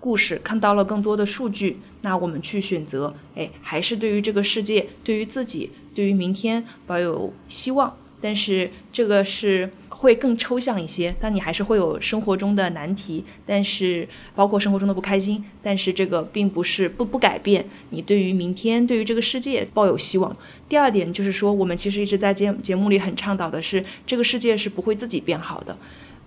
[0.01, 7.95] 故事，看到了更多的数据，那我们去选择，哎，还是对于这个世界，对于自己，对于明天抱有希望。
[8.21, 20.37] 但是这个是会更抽象一些，但你还是会有生活中的难题，但是包括生活中的不开心，但是这个并不是不不改变你对于明天、对于这个世界抱有希望。
[20.69, 25.77] 第二点就是说，我们其实一直在节节目里很倡导的是，这个世界是不会自己变好的，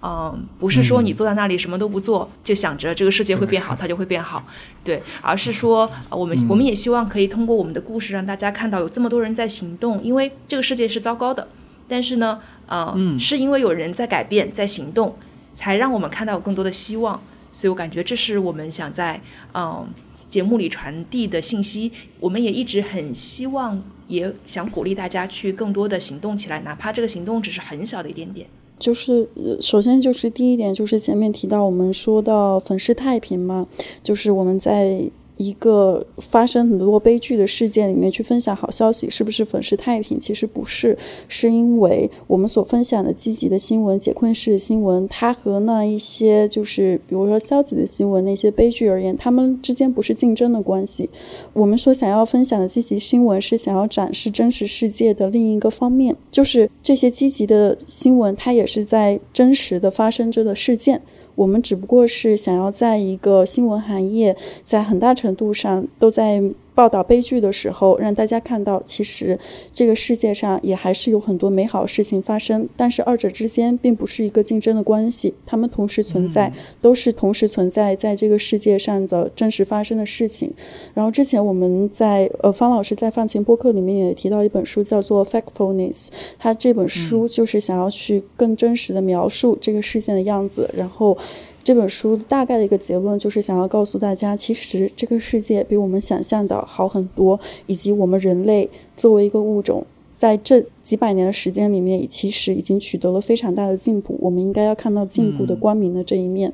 [0.01, 4.45] 嗯，不是说你坐在那里什么都不做，就想着这个世界会变好，它就会变好，
[4.83, 11.47] 对，而是说我们我们也希望可以通过我们的故事让大家看到有这么多人在行动，因为这个世界是糟糕的。
[11.87, 12.39] 但是呢，
[12.71, 15.13] 呃，是因为有人在改变，在行动，
[15.53, 17.21] 才让我们看到更多的希望。
[17.51, 19.19] 所以我感觉这是我们想在
[19.53, 19.85] 嗯
[20.29, 21.91] 节目里传递的信息。
[22.17, 28.47] 我们也一直很希望，也想鼓励大家去更多的行动起来，哪怕这个行动只是很小的一点点。
[28.79, 29.27] 就是
[29.59, 33.67] 首先就是第一点，就是前面提到我们说到粉饰太平嘛，
[34.01, 35.11] 就是我们在。
[35.41, 40.19] 一个发生很多悲剧的事件里面去分享好消息，是不是粉饰太平？
[40.19, 40.95] 其实不是，
[41.27, 51.09] 是因为我们所分享的积极的新闻、解困式的新闻，它和那一些就是比如说消极的新闻、那些悲剧而言，他们之间不是竞争的关系。
[51.53, 61.01] 我们所想要分享的积极新闻，是想要展示真实世界的另一个方面，就是这些积极的新闻，它也是在真实的发生着的事件。
[61.35, 66.41] 我们只不过是想要在一个新闻行业，在很大程度上都在。
[66.73, 69.37] 报道悲剧的时候，让大家看到，其实
[69.71, 72.67] 这个世界上也还是有很多美好事情发生。
[72.77, 76.51] 但是二者之间并不是一个竞争的关系，他们同时存在，
[76.81, 80.53] 都是同时存在在这个世界上的真实发生的事情。
[80.93, 86.07] 然后之前我们在呃方老师在放前播客里面也提到一本书，叫做《Factfulness》，
[86.39, 91.17] 他这本书就是想要去更真实的描述这个事件的样子，然后。
[91.63, 99.85] 这本书大概的一个结论就是想要告诉大家，其实这个世界比我们想象的好很多，以及我们人类作为一个物种，
[100.15, 104.17] 在这几百年的时间里面，其实已经取得了非常大的进步。
[104.19, 106.51] 我们应该要看到进步的光明的这一面。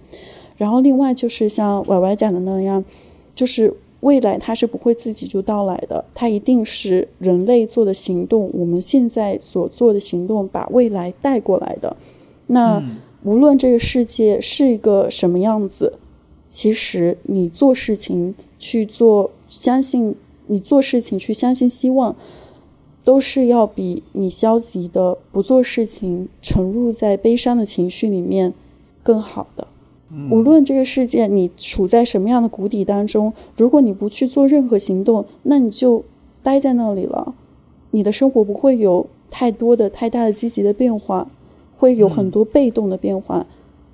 [0.58, 2.84] 然后，另外就是像歪歪讲的那样，
[3.34, 11.96] 就是未来它是不会自己就到来的，它一定是人类做的行动，我们现在所做的行动把未来带过来的。
[12.48, 12.84] 那。
[13.24, 15.94] 无论这个世界是一个什么样子，
[16.48, 20.16] 其实你做事情去做，相信
[20.48, 22.16] 你做事情去相信希望，
[23.04, 28.54] 都是要比你消极的不做事情、沉入在悲伤的情绪里面
[29.04, 29.68] 更好的。
[30.32, 36.06] 无论这个世界你处在什么样的谷底当中，如果你不去做任何行动，那你就
[36.42, 37.36] 待在那里了，
[37.92, 41.30] 你的生活不会有太多的、太大的积极的变化。
[41.78, 43.46] 会有很多被动的变化，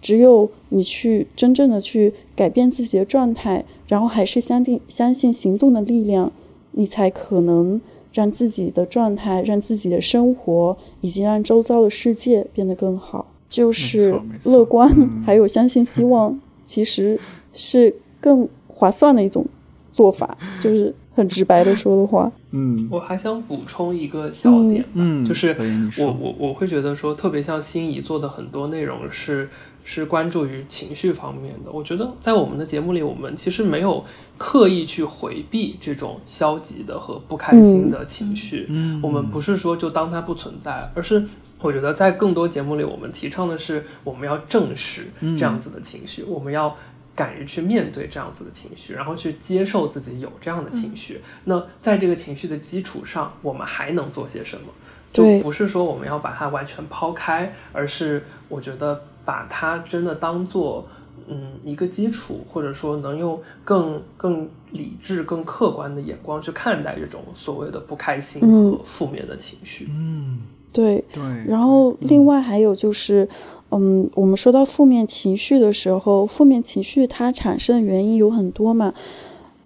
[0.01, 6.31] 只有你去真正的去改变自己的状态，然后还是相信相信行动的力量，
[6.71, 7.79] 你才可能
[8.13, 13.27] 让自己的状态、让自己的生活以及让周遭的世界变得更好。
[13.49, 14.89] 就是乐观，
[15.23, 17.19] 还有相信希望，其实
[17.53, 19.45] 是更划算的一种
[19.91, 20.37] 做法。
[20.59, 20.95] 就是。
[21.15, 25.55] 很直白的说的话，嗯，我还想补充一个小点，嗯，就是
[25.99, 29.47] 我我我会觉得说，特别像心仪做的很多内容是
[29.83, 31.71] 是关注于情绪方面的。
[31.71, 34.03] 我觉得在我们的节目里，我们其实没有
[34.37, 41.23] 刻意去回避这种消极的和不开心的情绪，嗯，我们不是说就当它不存在，而是
[41.59, 45.03] 我觉得在更多节目里，我们提倡的是我们要正视
[45.37, 46.75] 这样子的情绪，我们要。
[47.15, 51.21] 敢于去面对这样子的情绪，然后去接受自己有这样的情绪。
[51.45, 54.67] 那在这个情绪的基础上，我们还能做些什么？
[55.11, 60.87] 就不是说我们要把它完全抛开，而是我觉得把它真的当做
[61.27, 69.87] 嗯一个基础，或者说能用更更理智、更客观的眼光去看待这种所谓的不开心和负面的情绪。
[69.91, 70.41] 嗯，
[70.71, 71.23] 对对。
[71.47, 73.29] 然后另外还有就是。
[73.73, 78.93] 嗯，我们说到负面情绪的时候，负面情绪它产生的原因有很多嘛。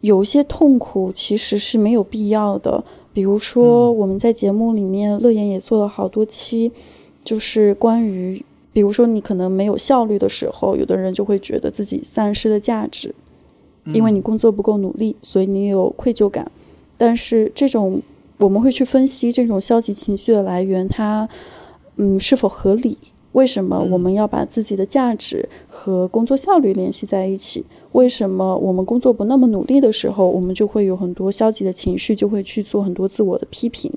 [0.02, 2.84] 有一些痛苦其实是没有必要的，
[3.14, 6.72] 比如说我们在节目里面，乐言也做了好多期，
[7.24, 13.14] 就是关于，比如说你可能没有效率的时候，有的人就会觉得自己丧失了价值，
[13.88, 16.50] 因为你工作不够努力，所以你有愧疚感。
[16.96, 18.00] 但是这种
[18.38, 21.28] 我们会去分析这种消极情绪的来源，它
[21.96, 22.98] 嗯是否合理？
[23.38, 27.64] 为什么我们要把自己的价值和工作效率联系在一起？
[27.92, 33.92] 为什么我们工作不那么努力的时候，我们就会有很多消极的情绪，就会去做很多自我的批评？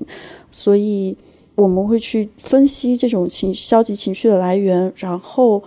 [0.51, 1.17] 所以
[1.55, 5.63] 我们会去分析这种情消极情绪的来源，然后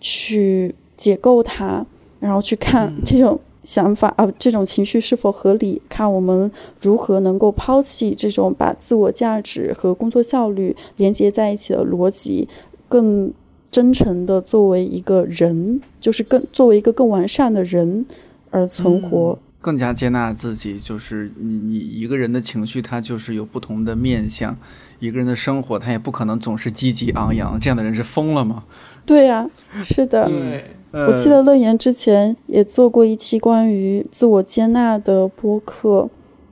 [0.00, 1.84] 去解构它，
[2.20, 5.82] 然后去看这种想法啊，这种情绪是否合理？
[5.88, 6.48] 看我们
[6.80, 12.48] 如何能够抛弃这种把自我价值和工作效率连接在一起的逻辑。
[12.88, 13.32] 更
[13.70, 18.06] 真诚的作为一个人，就是更作为一个更完善的人
[18.50, 19.38] 而存活。
[19.60, 24.54] 更加接纳自己，就是你你一个人的情绪，他就是有不同的面相；
[25.00, 27.58] 一个人的生活，他也不可能总是积极昂扬。
[27.60, 28.62] 这样的人是疯了吗？
[29.04, 29.50] 对呀，
[29.82, 30.26] 是的。
[30.28, 36.08] 对，我记得乐言之前也做过一期关于自我接纳的播客，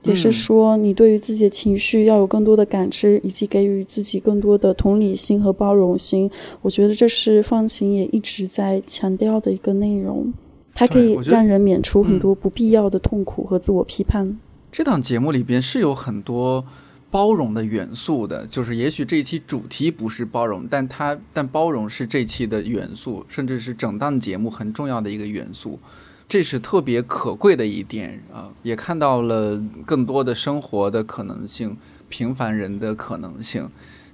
[0.07, 6.29] 也是说你对于自己的情绪要有更多的感知，以及给予自己更多的同理心和包容心。
[6.61, 10.33] 我觉得这是放晴也一直在强调的一个内容。
[10.73, 14.37] 它可以让人免除很多不必要的痛苦和自我批判。
[14.71, 16.63] 这档节目里边是有很多
[17.09, 25.79] 包容的元素的，就是也许这一期主题不是包容，但它但包容是这期的元素，甚至是整档节目很重要的一个元素，
[26.27, 28.49] 这是特别可贵的一点啊！
[28.61, 31.77] 也看到了更多的生活的可能性，
[32.09, 33.69] 平凡人的可能性。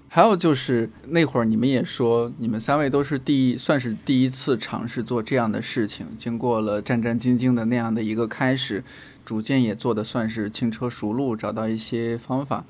[0.07, 6.05] 还有就是那会儿你们也说，你们三位都是第一，算是第一次尝试做这样的事情。
[6.15, 8.83] 经过了战战兢兢的那样的一个开始，
[9.25, 12.63] 逐渐也做的算是轻车熟路，找到一些方法。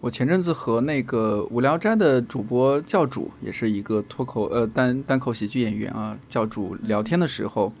[0.00, 7.74] 我前阵子和那个无聊斋的主播教主，也是一个脱口呃单单口喜剧演员啊，教主聊天的时候，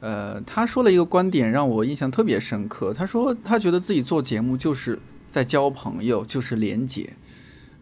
[0.00, 2.92] 呃，他说了一个观点让我印象特别深刻。
[2.92, 4.98] 他说他觉得自己做节目就是
[5.30, 7.14] 在交朋友，就是连接。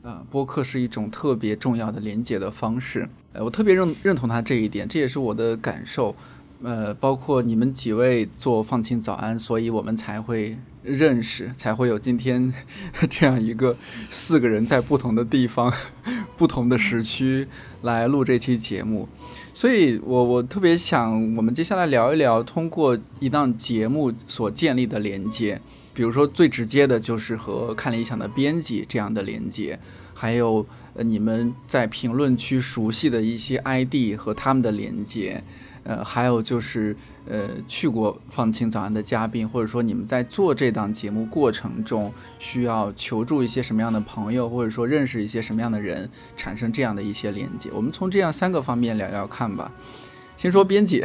[0.02, 6.14] 呃，播客是一种特别重要的连接的方式，呃，我特别认认同他这一点，这也是我的感受。
[6.64, 12.52] 呃，包括你们几位做放晴早安，所以我们才会认识，才会有今天
[13.10, 13.76] 这样一个
[14.10, 15.72] 四个人在不同的地方、
[16.36, 17.46] 不同的时区
[17.82, 19.08] 来录这期节目。
[19.54, 25.60] 所以我我特别想，我们接下来聊一聊通过一档节目所建立的连接。
[25.94, 29.78] 比如说，最直接的就是和看理想的编辑这样的连接，
[30.14, 35.44] 还有呃你们在评论区熟悉的一些 ID 和他们的连接，
[35.84, 36.96] 呃，还有就是
[37.28, 47.70] 呃去过放晴早安的嘉宾，或者说你们在做这档节目过程中需要求助一些什么样的朋友，或者说认识一些什么样的人，产生这样的一些连接。
[47.72, 49.70] 我们从这样三个方面聊聊看吧。
[50.36, 51.04] 先说编辑。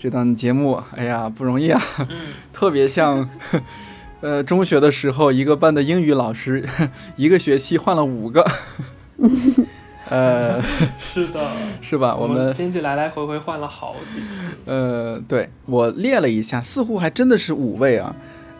[0.00, 1.82] 这档节目，哎呀，不容易啊，
[2.54, 3.28] 特别像，
[4.22, 6.64] 呃，中学的时候一个班的英语老师，
[7.16, 8.48] 一个学期换了五个，
[10.10, 10.60] 呃，
[11.00, 11.50] 是的，
[11.80, 12.14] 是吧？
[12.16, 14.46] 我们编辑来来回回换了好几次。
[14.66, 18.14] 呃，对我列了一下，似乎还真的是五位啊。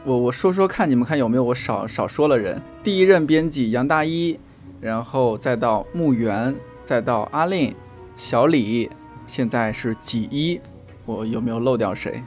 [0.05, 2.61] 我我说说看，你们看有没有我少少说了人？
[2.83, 4.39] 第一任编辑杨大一，
[4.81, 7.75] 然后再到木原，再到阿令、
[8.17, 8.91] 小李，
[9.27, 10.61] 现在是几一。
[11.05, 12.23] 我有没有漏掉谁？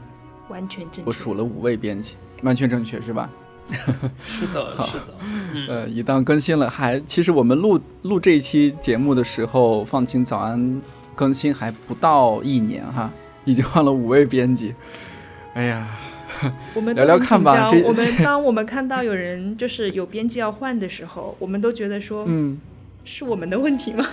[0.49, 1.03] 完全正确。
[1.05, 3.29] 我数了五位编辑，完全正确是吧？
[4.25, 5.13] 是的，是的。
[5.67, 10.81] 呃，一档更新了，还其实我们录录这一期节目的时候，放晴早安
[11.15, 13.11] 更新还不到一年哈，
[13.45, 14.73] 已经换了五位编辑。
[15.53, 15.87] 哎呀，
[16.73, 17.69] 我们聊聊看吧。
[17.83, 22.57] 我们当我们看到有人就是有编辑要换的时候，我们都觉得说，嗯，
[23.03, 24.05] 是我们的问题吗？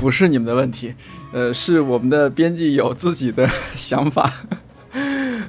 [0.00, 0.92] 不是你们的问题，
[1.32, 4.28] 呃，是我们的编辑有自己的 想法，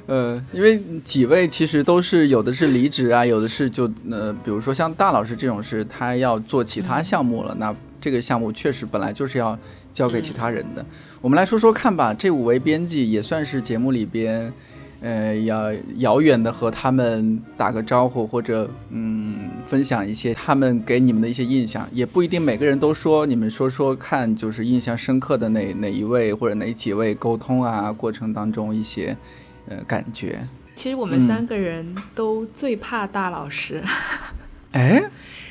[0.06, 9.58] 呃，因为几位其实都是有的是离职啊，有的是就呃，比如说像大老师这种是他要做其他项目了，那这个项目确实本来就是要
[9.92, 10.84] 交给其他人的。
[11.20, 14.52] 我们来说说看吧，这五位编辑也算是节目里边。
[15.00, 23.26] 呃，要遥远的和他们打个招呼，或者嗯，分享一些他们给你们的一些印象，也不一定每个人都说。
[23.26, 29.14] 你们说说看，就是印象深刻的哪哪一位或者哪几位沟通啊过程当中一些
[29.68, 30.46] 呃感觉。
[30.74, 33.82] 其实我们三个人都最怕大老师。
[34.72, 35.02] 哎，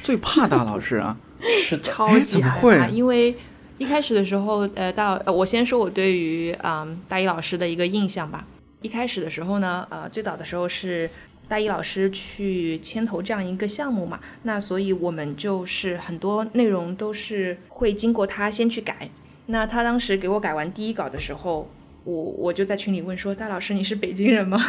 [0.01, 1.17] 最怕大老师啊？
[1.39, 2.87] 是的，超级害怕。
[2.87, 3.35] 因为
[3.77, 8.45] 一开始的时候，呃，大我先说我对于嗯大一老师的一个印象吧。
[8.81, 11.09] 一开始的时候呢，呃，最早的时候是
[11.47, 19.09] 大一老师去牵头这样一个项目嘛，那所以我们就是很多内容都是会经过他先去改。
[19.45, 21.69] 那他当时给我改完第一稿的时候，
[22.03, 24.59] 我我就在群里问说：“大老师，你是北京人吗？”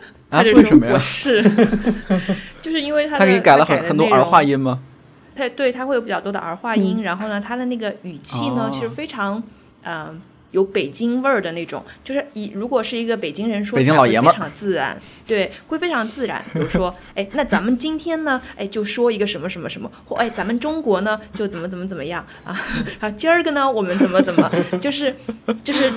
[0.30, 0.42] 啊？
[0.42, 0.92] 为什么呀？
[0.94, 1.42] 我是，
[2.60, 4.80] 就是因为他他给你改了很很多儿化音吗？
[5.34, 9.42] 他对他会有比较多的儿化音，然后呢，他的那个语气呢，其实非常
[9.82, 10.20] 嗯。
[10.56, 16.42] 有北京味儿的那种，就是以如果是一个北京人说，北京老爷们儿，非常自然，对，会非常自然。
[16.54, 22.58] 比如说，哎，那咱们今天呢，哎，就说一个什么什么什么，或哎，咱们中国呢，就怎么怎么怎么样啊？
[22.98, 24.50] 然后今儿个呢，我们怎么怎么，
[24.80, 25.14] 就是
[25.62, 25.90] 就是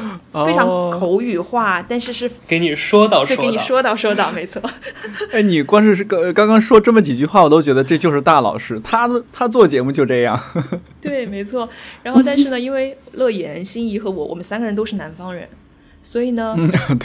[0.46, 4.62] 非常口语化，但是是给你说到说到，给你说到说到，没错。
[5.32, 10.38] 哎，你光是是刚刚刚说这么几句话，我都觉得这就是大老师，他他做节目就这样。
[11.00, 11.70] 对，没错。
[12.04, 15.48] 然后，但是呢，因为乐言、心仪和我，我们三个人都是南方人，
[16.02, 16.56] 所以呢，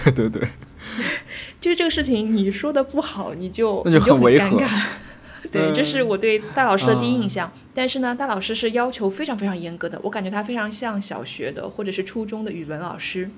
[0.02, 0.48] 对对 对，
[1.60, 4.58] 就是这个事情，你说的不好，你就那就很违和。
[5.52, 7.52] 对，这是我对大老师的第一印象。
[7.74, 13.28] 但是呢，大老师是要求非常非常严格的，我感觉他非常像小学的或者是初中的语文老师。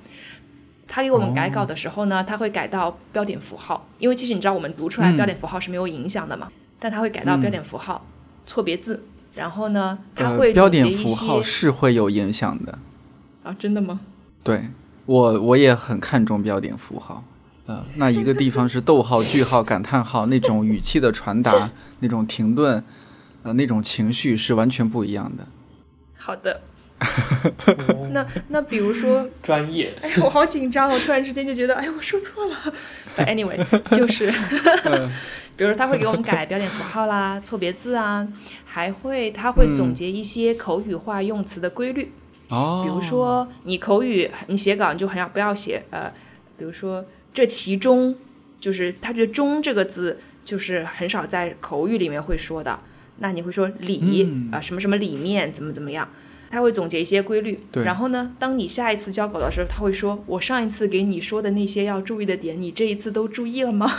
[0.87, 6.49] 他给我们改稿的时候呢，他会改到标点符号，因为其实你知道我们读出来标点符号是没有影响的嘛，
[6.79, 8.07] 但他会改到标点符号、
[8.47, 9.05] 错别字。
[9.35, 12.79] 然后呢，他会标点符号是会有影响的
[13.47, 13.57] 啊？
[13.59, 14.01] 真的吗？
[14.43, 14.69] 对
[15.07, 17.23] 我我也很看重标点符号。
[17.67, 21.71] 呃，那一个地方是逗号、句号、感叹号那种语气的传达，
[22.01, 22.83] 那种停顿，
[23.43, 25.47] 呃，那种情绪是完全不一样的。
[26.17, 26.61] 好的。
[28.13, 32.57] 那那比如说 专业，哎呀，我好紧张，我突然之间就觉得，哎呀，我说错了。
[33.19, 33.59] Anyway，
[33.97, 34.33] 就是，
[35.57, 38.27] 比如说他会给我们改标点符号啦、错别字啊。
[38.65, 42.13] 还会，他会总结一些口语化用词的规律。
[42.49, 46.13] 哦，比如说你口语，你写稿你就很要不要写呃，
[46.59, 48.15] 比如说这其中，
[48.61, 52.79] 就是他觉得“中”这个字就是很少在口语里面会说的。
[53.19, 56.09] 那你会说里啊什么什么里面怎么怎么样？
[56.51, 57.59] 他会总结一些规律。
[57.73, 57.83] 对。
[57.83, 63.91] 然后呢，当你下一次交稿的时候，他会说：“我上一次给你说的那些要注意的点，你这一次都注意了吗？”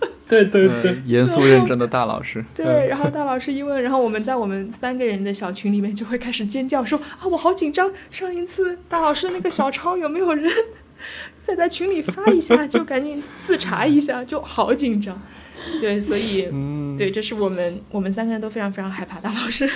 [0.28, 2.44] 对对对，严肃认真的大老师。
[2.54, 7.90] 对，然后大老师一问，然后我们在我们三个人的小群里面就会开始尖叫，说啊，我好紧张！
[8.10, 10.50] 上一次大老师那个小抄有没有人
[11.44, 12.66] 再在群里发一下？
[12.66, 15.20] 就赶紧自查一下，就好紧张。
[15.80, 16.48] 对，所以，
[16.98, 19.70] 对，这是我们我们三个人都非常非常害怕大老师。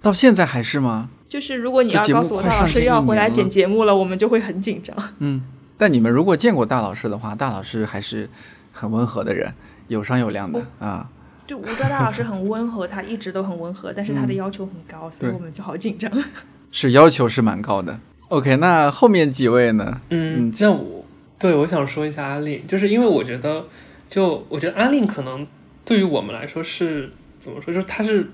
[0.00, 1.10] 到现在还是吗？
[1.28, 4.96] 就是如果你要告诉我大老师要回来剪节目了，我们就会很紧张。
[5.20, 5.42] 嗯，
[5.78, 8.28] 但你们如果见过大老师的话，大老师还是
[8.72, 9.52] 很温和的人。
[9.88, 11.06] 有商有量的啊，
[11.46, 16.10] 对吴兆大老师很温和，他一直都很温和，但是他的要求很高，所以我们就好紧张。
[16.70, 18.00] 是要求是蛮高的。
[18.28, 20.00] OK，那后面几位呢？
[20.08, 21.04] 嗯，那我
[21.38, 23.66] 对我想说一下阿令，就是因为我觉得，
[24.08, 25.46] 就我觉得阿令可能
[25.84, 28.30] 对于我们来说是怎么说，就是他是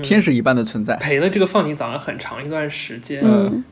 [0.00, 3.20] 天使一般的存在，陪了这个放晴早上很长一段时间。
[3.24, 3.64] 嗯。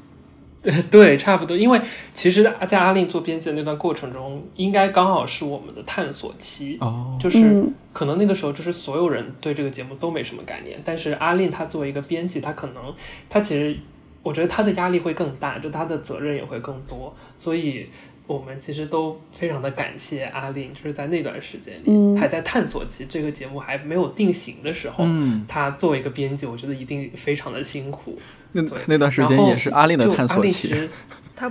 [0.91, 1.57] 对，差不多。
[1.57, 1.81] 因为
[2.13, 6.79] 其实，在阿令做编辑的那段过程中，应该刚好是我们的探索期。
[6.81, 10.81] 哦，就是可能那个时候，就是所有人对这个节目都没什么概念。
[10.85, 12.95] 但是阿令他作为一个编辑，他可能
[13.29, 13.77] 他其实，
[14.23, 17.15] 我觉得他的压力会更大，就他的责任也会更多。
[17.37, 17.89] 所以。
[18.27, 25.05] 我们其实都非常的感谢阿令，就是在那段时间里，还在探索期，这个节目还没有定型的时候，
[25.49, 28.19] 他作为一个编辑，我觉得一定非常的辛苦。
[28.53, 30.69] 那那段时间也是阿令的探索期，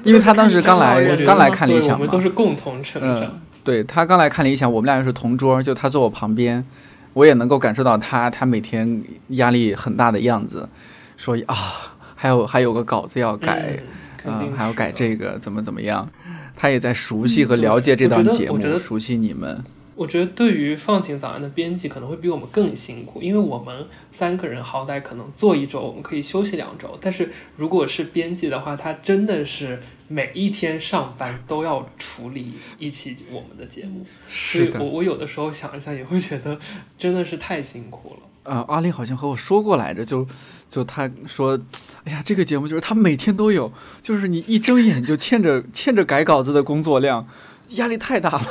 [0.03, 3.41] 因为他当时刚来刚来看理想嘛，我们都是共同成长。
[3.63, 6.65] 对他刚来看理想，我们俩又是同桌，就他坐我旁边，
[7.13, 10.67] 我也能够感受到他他每天压力很大的样子，
[11.17, 11.55] 说啊，
[12.15, 13.77] 还有还有个稿子要改，
[14.25, 16.09] 嗯，还要改这个怎么怎么样。
[16.61, 19.63] 他也在熟悉和了解这档节目，我觉得熟悉你们。
[19.95, 26.95] 我觉得对于放晴早安的编辑可能会比我们更辛苦，因为我们三个人好歹可能做一周，我们可以休息两周。
[27.01, 34.05] 但是如果是编辑的话，他真的是每一天上班都要处理一期我们的节目。
[34.27, 36.59] 是的，我我有的时候想一想，也会觉得
[36.95, 38.30] 真的是太辛苦了。
[38.43, 40.25] 啊，阿丽好像和我说过来着，就
[40.67, 41.59] 就他说，
[42.03, 43.71] 哎呀，这个节目就是他每天都有，
[44.01, 47.25] 就是你一睁眼就欠着欠着改稿子的工作量，
[47.75, 48.41] 压力太大了。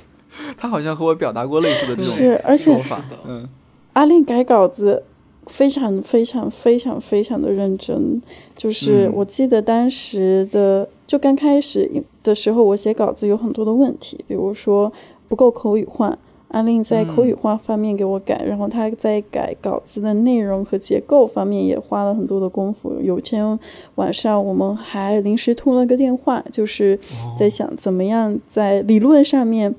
[0.56, 3.04] 他好像和我表达过类似的这种说法。
[3.26, 3.48] 嗯，
[3.92, 5.02] 阿丽改稿子
[5.46, 8.22] 非常非常非常非常的认真，
[8.56, 11.90] 就是我记得当时的就刚开始
[12.22, 14.92] 的时候，我写稿子有很多的问题，比如说
[15.28, 16.16] 不够口语化。
[16.48, 22.94] 阿令在口语化方面给我改，然后他在改稿子的内容和结构方面也花了很多的功夫。
[23.02, 23.58] 有天
[23.96, 26.98] 晚上我们还临时通了个电话，就是
[27.38, 29.74] 在想怎么样在理论上面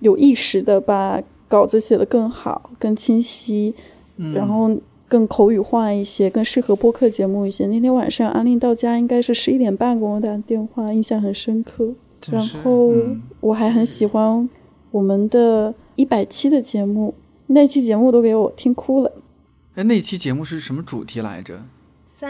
[0.00, 3.72] 有意识的把稿子写得更好、更清晰，
[4.34, 7.68] 然后更口语化一些，更适合播客节目一些。
[7.68, 11.94] 那天晚上阿令到家应该是十一点半给我打电话，印象很深刻。
[12.28, 12.92] 然后
[13.38, 14.50] 我还很喜欢
[14.90, 15.72] 我们的。
[15.98, 17.12] 一百期的节目，
[17.48, 19.10] 那期节目都给我听哭了。
[19.74, 21.64] 哎，那期节目是什么主题来着？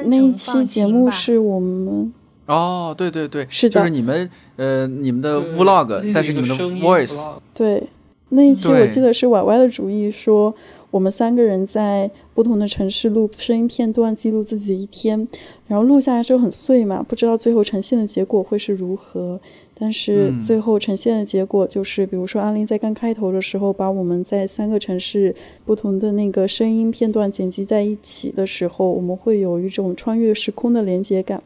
[0.06, 2.10] 那一期节目是我们
[2.46, 7.86] 哦，对对对，是的，就是你们呃你们的 vlog，但是你们的 voice，对，
[8.30, 10.54] 那一期我记得是 Y Y 的主意，说
[10.90, 15.28] 我们三个人在不同的城市录声音片段，记录自己一天，
[15.66, 19.38] 然后录下来之后很碎嘛，不知道最后呈现的结果会是如何。
[19.80, 25.34] 但是最后呈现的结果就是，比如说阿林在刚开头的时候，把我们在三个城市
[25.64, 31.42] 不同的那个声音片段剪辑在一起的时候，我们会有一种穿越时空的连接感。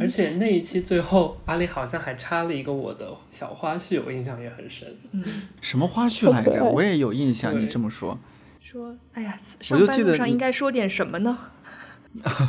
[0.00, 4.86] 而且那一期最后，阿林好像还插了一个我的小花絮，我印象也很深。
[5.12, 5.24] 嗯，
[5.62, 6.62] 什么花絮来着？
[6.64, 7.58] 我也有印象。
[7.58, 8.18] 你这么说，
[8.60, 11.38] 说，哎呀，上班路上应该说点什么呢？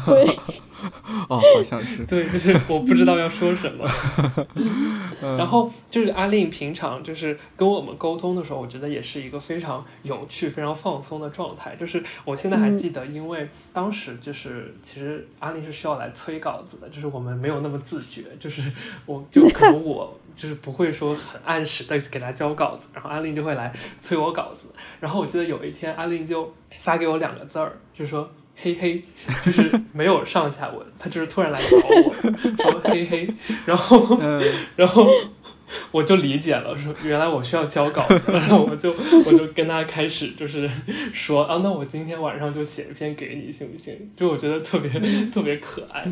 [0.06, 0.26] 对，
[1.28, 3.86] 哦，好像是对，就是我不知道要说什么。
[5.38, 11.76] 然后就是阿令平常就是跟我们沟通的时候，我觉得也是一个非常有趣、非常放松的状态。
[11.76, 18.72] 就是我现在还记得，因为当时就是其实阿令是需要来催稿子的，就是我们没有那么自觉，就是
[19.06, 24.66] 我就可能我 就是不会说很按时的给他交稿子，然后阿令就会来催我稿子。
[25.02, 28.30] 然后我记得有一天阿令就发给我两个字儿，就说。
[28.62, 29.02] 嘿嘿，
[29.44, 32.14] 就是没有上下文，他就是突然来找我
[32.72, 33.34] 说嘿嘿，
[33.66, 34.20] 然后
[34.76, 35.08] 然后
[35.92, 38.94] 我就理解了，说原来我需要交稿，然后我就
[39.26, 40.70] 我就跟他开始就是
[41.14, 43.96] 说啊，那我今天晚上就写一篇给你，行不行？
[44.16, 44.90] 就我觉得特别
[45.32, 46.06] 特别可爱。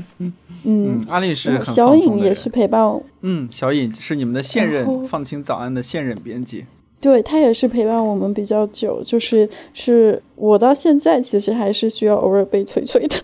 [0.64, 3.04] 嗯，阿丽是小颖也是陪伴我。
[3.22, 6.66] 嗯，小颖是你们的现任放晴早安的现任编辑。
[7.00, 13.16] 对他也是陪伴我们比较久，就是是我到现在其实还是需要偶尔被催催的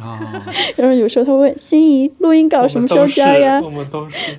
[0.00, 0.46] 啊。
[0.76, 3.60] 然后有时候他问心仪录音稿什么时候交呀？
[3.60, 4.38] 我们都是。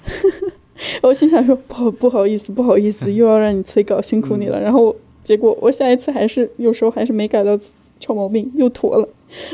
[1.03, 4.61] 我心想说不不好意思不好意思， 又要让你催稿，辛苦你了。
[4.61, 7.59] 然后结果我下一次还是有时候还是没改到
[7.99, 9.09] 臭毛病，又拖了，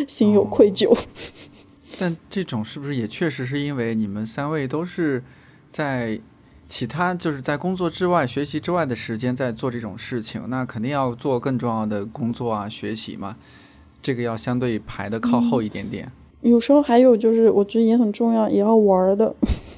[0.07, 0.95] 心有愧疚。
[1.99, 5.23] 但这种是不是也确实是因为你们三位都是
[5.69, 6.19] 在？
[6.65, 13.35] 其他就是在工作之外、学习之外的时间在做这种事情，那肯定要做更重要的工作啊，学习嘛，
[14.01, 16.11] 这个要相对排的靠后一点点。
[16.41, 19.33] 有时候还有就是，我觉得也很重要，也要玩的，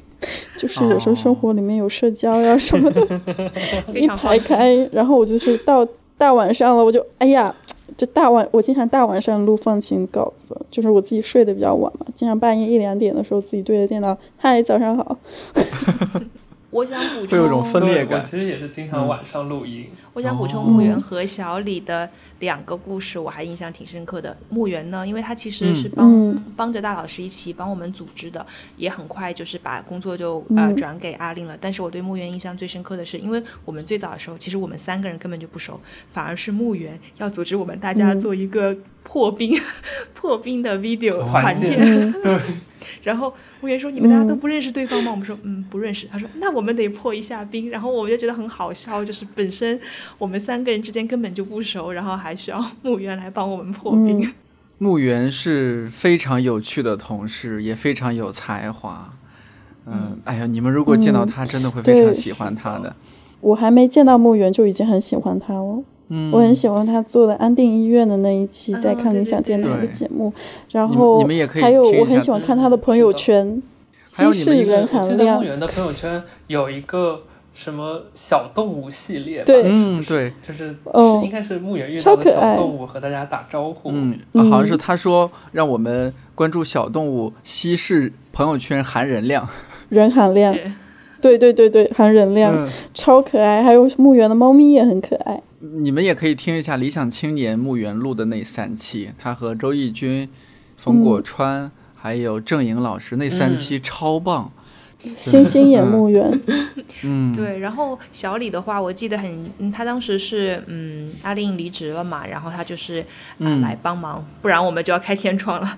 [0.58, 3.22] 就是有时候生活里面有社交呀什么的，
[3.94, 5.88] 一排开，然后我就是到
[6.18, 7.54] 大晚上了，我就哎呀，
[7.98, 15.18] 这大晚我经常大晚上录放晴稿子，就是我自己睡得比较晚嘛，经常半夜一两点的时候自己对着电脑，嗨，早上好。
[16.76, 18.22] 我想补充，会有种分裂感。
[18.26, 19.88] 其实也是经常晚上录音。
[20.14, 24.36] 我想补充墓园和小李的两个故事，我还印象挺深刻的。
[24.50, 28.46] 墓园呢，因为他其实是帮帮着大老师一起帮我们组织的，
[28.76, 31.58] 也很快就是把工作就呃转给阿令了。
[31.62, 35.80] 但是我对墓园印象最深刻的是，因为我们最早的时候，其实我们三个人根本就不熟，
[36.12, 38.76] 反而是墓园要组织我们大家做一个
[39.06, 39.58] 破冰
[40.14, 41.80] 破冰的 video 团建。
[42.22, 42.38] 对。
[43.02, 49.80] 然后木源说：“你们大家都不认识对方吗？”我们说：“嗯，不认识。”他说：“那我们得破一下冰。”然后我们就觉得很好笑，就是本身
[50.18, 54.32] 我们三个人之间根本就不熟，然后还需要墓园来帮我们破冰。
[54.78, 59.14] 木源是非常有趣的同事，也非常有才华。
[59.88, 62.96] 嗯，哎呀，你们如果见到他，真的会非常喜欢他的。
[63.42, 65.84] 我还没见到墓园，就已经很喜欢他了。
[66.32, 70.32] 我很喜欢他做的安定医院的那一期，在看理想电台的节目。
[70.72, 71.26] 然后
[71.62, 73.62] 还有我很喜欢看他的朋友圈，
[74.04, 75.38] 稀释人含量。
[75.38, 77.24] 木源的朋友圈有一个
[77.56, 80.76] 什么小动物系列，对，嗯，对，就是
[81.24, 83.90] 应该是木源遇到的小动物和大家打招呼。
[83.92, 84.20] 嗯，
[84.50, 89.48] 好像是他说让我们关注小动物，稀释朋友圈含人量，
[89.90, 90.56] 人含量。
[91.26, 93.64] 对对对对，含人量，超可爱。
[93.64, 95.42] 还有墓园的猫咪也很可爱。
[95.60, 100.30] 你们也可以听一下《理想青年》墓园录的那三期，他和周轶君、
[100.78, 104.52] 冯果川还有郑颖老师那三期超棒。
[105.16, 106.42] 星星眼墓园。
[107.04, 107.58] 嗯，对。
[107.58, 113.04] 然后小李的话，我记得很，他当时是嗯，阿令离职了嘛，然后他就是
[113.40, 115.78] 嗯来帮忙，不然我们就要开天窗了。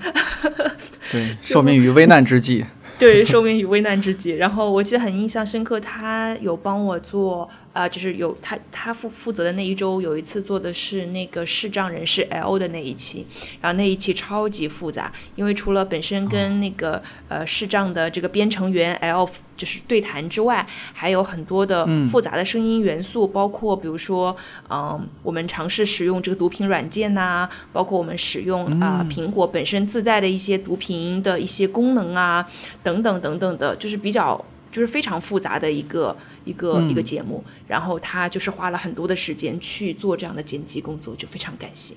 [1.11, 2.65] 对，受命于危难之际。
[2.99, 4.31] 对，寿命于危难之际。
[4.31, 7.47] 然后我记得很印象深刻，他有帮我做。
[7.77, 13.27] 啊，就是有他，他负负责的那一周，有一次做的是那个视障人士 L 的那一期，
[13.61, 16.99] 然后那一期超级复杂，因为除了本身跟那个
[17.29, 24.35] 呃视障的这个编程员 L 就是对谈之外，还有很多的复杂的声音元素，包括比如说，
[24.71, 32.47] 嗯，我们尝试使用这个读屏软件呐，包括我们使用啊苹果本身自带的一些读屏的一些功能啊，
[32.81, 34.43] 等等等等的，就是比较。
[34.77, 41.95] 就是非常复杂的一个一个一个节目，然后他就是花了很多的时间去做这样的剪辑工作，就非常感谢。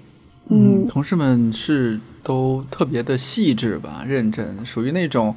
[0.48, 5.36] 嗯，同事们是都特别的细致吧，认真，属于那种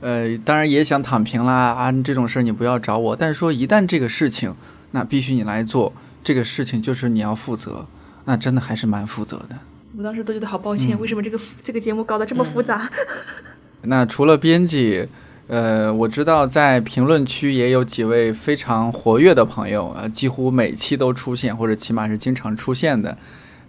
[0.00, 3.16] 呃，当然也想躺平啦啊，这种事儿你不要找我。
[3.16, 4.54] 但是说一旦这个事情，
[4.92, 5.92] 那必须你来做，
[6.22, 7.88] 这个事情就是你要负责，
[8.26, 9.58] 那真的还是蛮负责的。
[9.96, 12.88] 我当时都觉得好抱歉，为什么这个这个节目搞得这么复杂？
[13.82, 15.08] 那除了编辑，
[15.48, 23.16] 呃，我知道在评论区也有几位非常活跃的朋友，呃，几乎每期都出现，或者起码是经常出现的。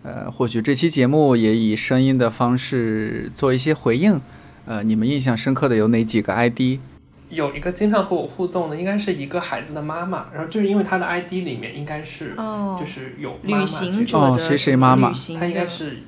[0.03, 4.19] 呃，或许这期节目也以声音的方式做一些回应。
[4.65, 6.80] 呃，你们印象深刻的有哪几个 ID？
[7.30, 12.35] 有一个经常和我互动的，应该是一个孩子的妈妈，然后就是因为她的 ID 里面应该是，
[12.77, 15.99] 就是有旅行者的谁谁妈妈，她应该是，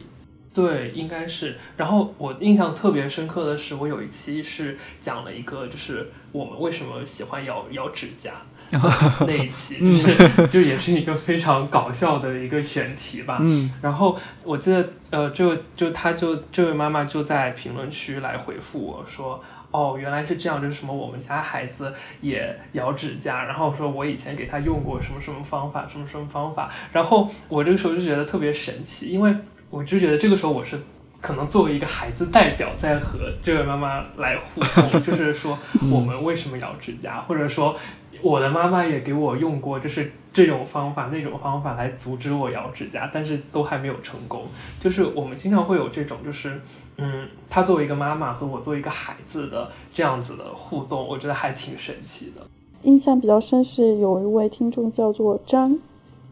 [0.54, 1.58] 对，应该是。
[1.78, 8.34] 然后我印象特别深刻的是，我有一期是讲了一个，就是我们为什么喜欢咬咬指甲。
[9.28, 13.38] 那一期就是就也是一个非常搞笑的一个选题吧。
[13.42, 26.72] 嗯，然后我记得呃，就就他就这位妈妈就在评论区来回复我说，哦，原来是这样，就是什么我们家孩子也咬指甲，然后说我以前给他用过什么什么方法，什么什么方法。
[26.94, 29.36] 然后我这个时候就觉得特别神奇，因为
[29.72, 30.80] 我就觉得这个时候我是
[31.20, 35.58] 可能作为一个孩子代表在和这位妈妈来互动， 就是说
[35.92, 37.76] 我们为什么咬指甲，或者说。
[38.24, 44.46] 我的妈妈也给我用过，就是这种方法、那种方法来阻止我咬指甲，但是都还没有成功。
[44.80, 46.62] 就是我们经常会有这种，就是
[46.98, 52.46] 嗯，她作为一个妈妈和我作为一个孩子的这样子的互动，我觉得还挺神奇的。
[52.84, 55.80] 印象比较深是有一位听众叫做张，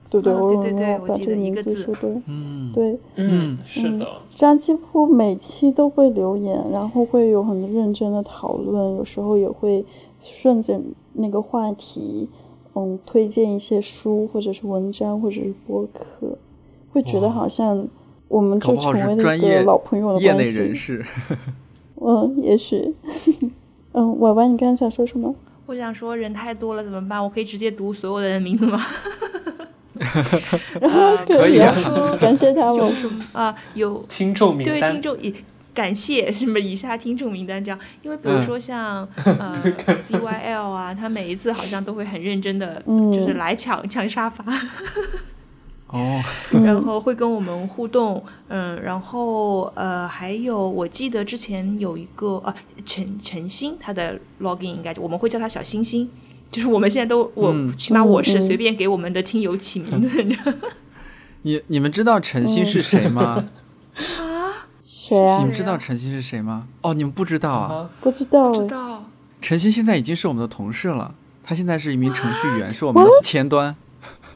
[0.09, 0.33] 对不对？
[0.33, 2.09] 我对对，把这个名字说对。
[2.27, 4.07] 嗯，对，嗯，是的。
[4.33, 9.85] 这样几乎每期都会留言，然后会有很认真的讨论，有时候也会
[10.19, 10.79] 顺着。
[11.13, 12.29] 那个话题，
[12.75, 16.37] 嗯，推荐一些书或者是文章或者是播客，
[16.93, 17.85] 会觉得好像
[18.29, 20.59] 我们就成为了一个老朋友的关系。
[20.59, 21.03] 人士，
[21.99, 22.93] 嗯，也许，
[23.91, 25.35] 嗯，婉婉，你刚才想说什么？
[25.65, 27.21] 我想说人太多了怎么办？
[27.21, 28.79] 我可以直接读所有的人名字吗？
[31.27, 31.73] 可以啊，
[32.19, 32.93] 感谢他们
[33.33, 35.17] 啊，有听众名单，对听众
[35.73, 39.61] 感谢什么以下听众名单这样，因为比如说像呃
[40.07, 42.81] CYL 啊，他每一次好像都会很认真的，
[43.13, 44.43] 就是来抢抢沙发，
[45.87, 46.21] 哦，
[46.51, 52.53] 然后会跟我们互动，嗯，然后呃还有我记得之前有一个啊
[52.85, 56.09] 陈陈星，他的 login 应该我们会叫他小星星，
[56.51, 60.23] 就是我们现在都我起码我是随便给我们的听友起名字，
[61.43, 63.49] 你你们知道陈星是谁吗？
[64.19, 65.39] 啊谁啊？
[65.39, 66.67] 你们知道陈星是谁吗？
[66.81, 67.89] 哦，你们不知道啊？
[68.01, 68.51] 不知道。
[68.51, 69.05] 不知道。
[69.41, 73.75] 陈星现在已经是我们的同事了，他现在是一名程序员，是我们的前端。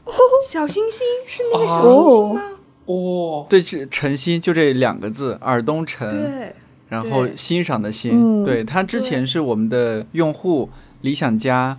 [0.46, 2.42] 小星星是那个小星星吗？
[2.86, 6.54] 哦，对，是陈星，就这两个字，耳东陈，对，
[6.88, 10.68] 然后欣赏的欣，对他之前是我们的用户，
[11.00, 11.78] 理想家，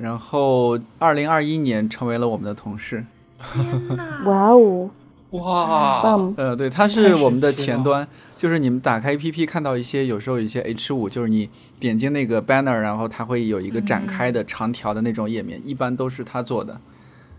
[0.00, 3.04] 然后二零二一年成为了我们的同事。
[4.24, 4.90] 哇哦！
[5.30, 6.02] 哇，
[6.36, 8.06] 呃，对，它是我们的前端，
[8.36, 11.48] 就是你们打开 APP 看到一些，有时候有一些 H 五，就是你
[11.78, 16.80] 点进那个 banner，然后它会有一个展开的长条的那种页面，一般都是它做的。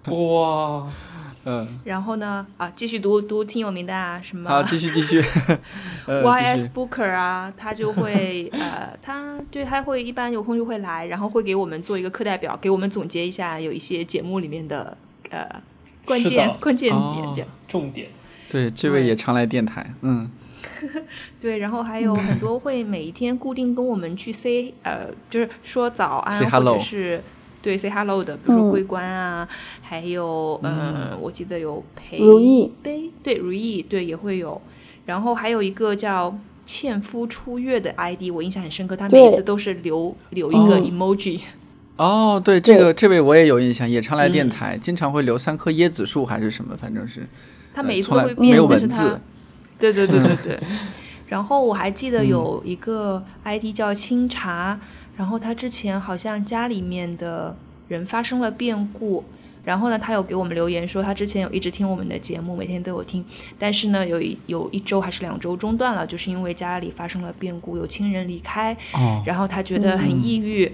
[0.06, 0.88] 哇，
[1.46, 1.80] 嗯。
[1.84, 2.46] 然后呢？
[2.58, 4.50] 啊，继续读读挺有名的啊，什么？
[4.50, 5.22] 好，继续继续。
[6.08, 14.98] YS Booker 啊，他就会 呃，他对他会一般有空就会来，然后会给我们做一个课代表，给我们总结一下有一些节目里面的
[15.30, 15.48] 呃。
[16.04, 18.10] 关键关键点，这样重点。
[18.50, 20.30] 对，这位也常来电台，嗯。
[21.40, 27.24] 对，然后还有很多会每一天固定跟我们去 say，呃，就是说早安，或者是
[27.62, 29.48] 对 say hello 的，比如说桂冠啊，
[29.82, 34.60] 还有嗯，我记得有裴如意杯，对，如意，对，也会有。
[35.06, 36.36] 然后还有一个叫
[36.66, 41.42] 纤夫出月的 ID，我印象很深刻，他每一次都是留留一个 emoji。
[41.98, 47.28] 哦，对，这个这位我也有印象，也常来电台，经常会留三棵椰子树还是什么，反正是。
[47.74, 49.20] 他每一次都会变，没有文字。
[49.78, 50.60] 对对对对 对。
[51.28, 54.80] 然后我还记得有一个 ID 叫清茶，
[55.22, 57.56] 然后他之前好像家里面的
[57.88, 59.24] 人发生了变故，
[59.64, 63.24] 然后呢，他有给我们留言说他之前有一直听我们的节目，每天都有听，
[63.60, 68.76] 但是呢，有一有一周还是两周中断了，就是因为家里发生了变故，有亲人离开，
[69.24, 70.74] 然后他觉得很抑郁。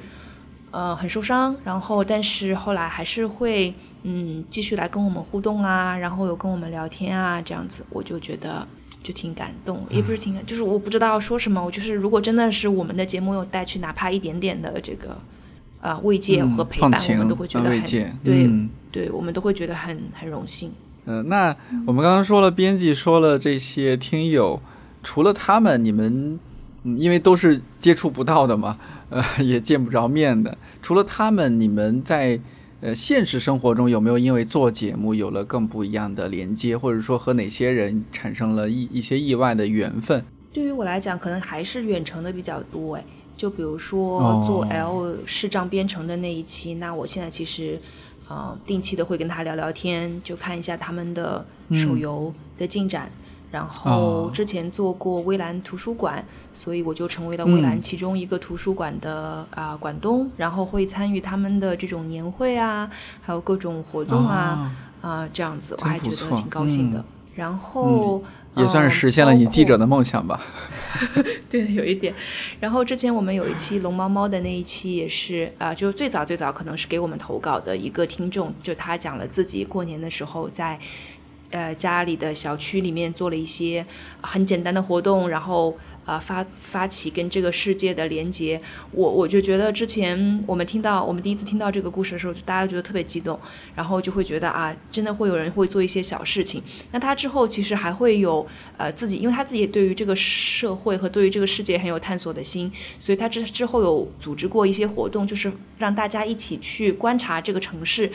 [0.72, 8.65] 呃，很受伤，然后但是后来还是会，嗯，继续来跟我们互动啊，然后有跟我们聊天啊，这样子，我就觉得
[9.07, 15.17] 就挺感动，也不是挺，就是我不知道说什么，我就是如果真的是我们的节目有带去哪怕一点点的这个，
[15.79, 17.81] 呃，慰藉和陪伴，我们都会觉得很，
[18.21, 18.49] 对，
[18.91, 20.73] 对，我们都会觉得很很荣幸。
[21.05, 21.55] 嗯，那
[21.85, 24.59] 我们刚刚说了编辑，说了这些听友，
[25.01, 26.38] 除了他们，你们。
[26.84, 28.77] 嗯，因为都是接触不到的嘛，
[29.09, 30.55] 呃，也见不着面的。
[30.81, 32.39] 除了他们，你们在
[32.82, 40.24] 呃现实生活中有没有因为做节目有了更不一样的连接，或者说和哪些人产生了一一些意外的缘分？
[40.54, 43.06] 对于我来讲，可能还是远程的比较多哎。
[43.36, 47.80] 就比如说做 L 视障编程的那一期，那我现在其实，
[48.28, 53.12] 呃，定期的会跟他聊聊天，就看一下他们的手游的进展。
[53.57, 56.23] 然后之前做过微蓝图书馆，
[56.53, 62.88] 所以我就成为了微蓝其中一个图书馆的啊馆东，然后会参与他们的这种年会啊，
[63.19, 64.71] 还有各种活动啊
[65.01, 67.03] 啊这样子，我还觉得挺高兴的。
[67.34, 68.23] 然后。
[68.57, 70.41] 也算是实现了你记者的梦想吧。
[71.47, 72.11] 对，有一点。
[72.59, 80.79] 然后之前我们有一期龙猫猫的那一期也是啊，就最早最早可能是给我们投稿的一个听众，就他讲了自己过年的时候在
[81.57, 83.85] 呃家里的小区里面做了一些
[84.21, 85.77] 很简单的活动，然后。
[86.07, 88.57] 啊，发发起跟这个世界的连接，
[88.91, 93.38] 我我就觉得之前我们听到我们第一次听到这个故事的时候，就大家觉得特别激动，
[93.75, 96.63] 然后就会觉得啊，真的会有人会做一些小事情。
[96.91, 98.47] 那他之后其实还会有
[98.77, 108.09] 呃自己，因为他自己对于这个社会和对于这个世界很有探索的心，所以他之之后有组织过一些活动，就是让大家一起去观察这个城市。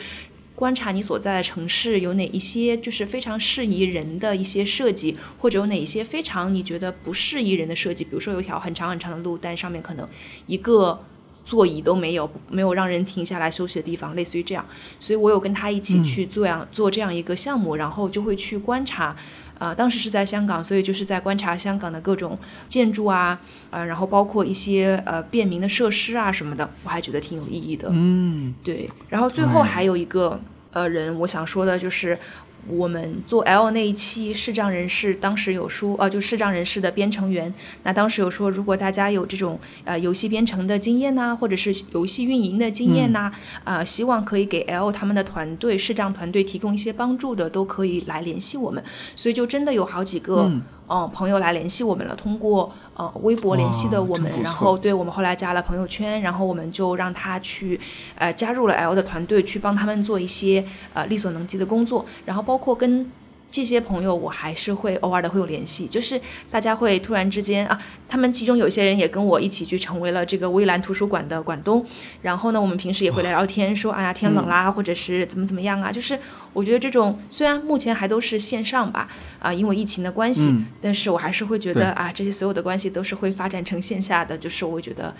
[0.63, 8.05] 观察你所在的城市有哪一些就是非常适宜人的一些设计，或者有哪一些非常你觉得不适宜人的设计？
[8.05, 10.07] 比如说有一条很长很长的路，但上面可能
[10.47, 10.97] 一个
[11.43, 14.65] 座椅都没有， 没有让人停下来休息的地方，类似于这样。
[15.01, 19.13] 所以我有跟他一起去做样做这样一个项目，然后就会去观察。
[19.59, 22.37] 啊，当时是在香港，所以就是在观察香港的各种
[22.67, 27.87] 建筑啊，呃，然后包括一些呃便民的设施啊什么的，我还觉得挺有意义的。
[27.93, 28.89] 嗯，对。
[29.07, 30.37] 然后最后还有一个
[30.73, 32.17] 呃人，我想说的就是。
[32.65, 37.53] 我们做 L 那一期视障人士，当时有说，呃，就视障人士的编程员。
[37.83, 43.29] 那当时有说，如果大家有这种呃游戏编程的经验呐，或者是游戏运营的经验呐，
[43.65, 48.81] 啊，希望可以给 L 他们的团队视障团队提供一些帮助的，都可以来联系我们。
[49.13, 50.49] 所以就真的有好几个。
[50.93, 57.79] 嗯，朋友来联系我们了，通过呃微博联系的我们，然后对我们后来加了朋友圈，然后我们就让他去
[58.15, 60.63] 呃加入了 L 的团队，去帮他们做一些
[60.93, 63.11] 呃力所能及的工作，然后包括跟。
[63.53, 66.19] 这些朋友我还是会偶尔的会有联系，就是
[66.49, 71.85] 大家会突然之间啊，他们其中有些人也跟我一起去成为了这个微蓝图书馆的馆东，
[72.23, 76.17] 然后呢，我们平时也会聊聊天，说哎呀天冷啦，或者是怎么怎么样啊，就是
[76.51, 79.07] 我觉得这种虽然目前还都是线上吧，
[79.37, 80.51] 啊，因为疫情的关系，
[80.81, 85.13] 但是我还是会觉得啊，这些所有的关系都是会发展成线下的，就是我会觉得，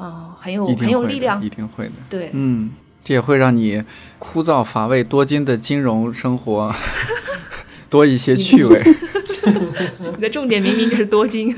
[0.00, 2.72] 嗯，很有很有力量，一定会的，对，嗯，
[3.04, 3.84] 这也会让你
[4.18, 6.74] 枯燥乏味多金的金融生活。
[7.90, 8.82] 多一些趣味，
[10.16, 11.54] 你的重点明明就是多金。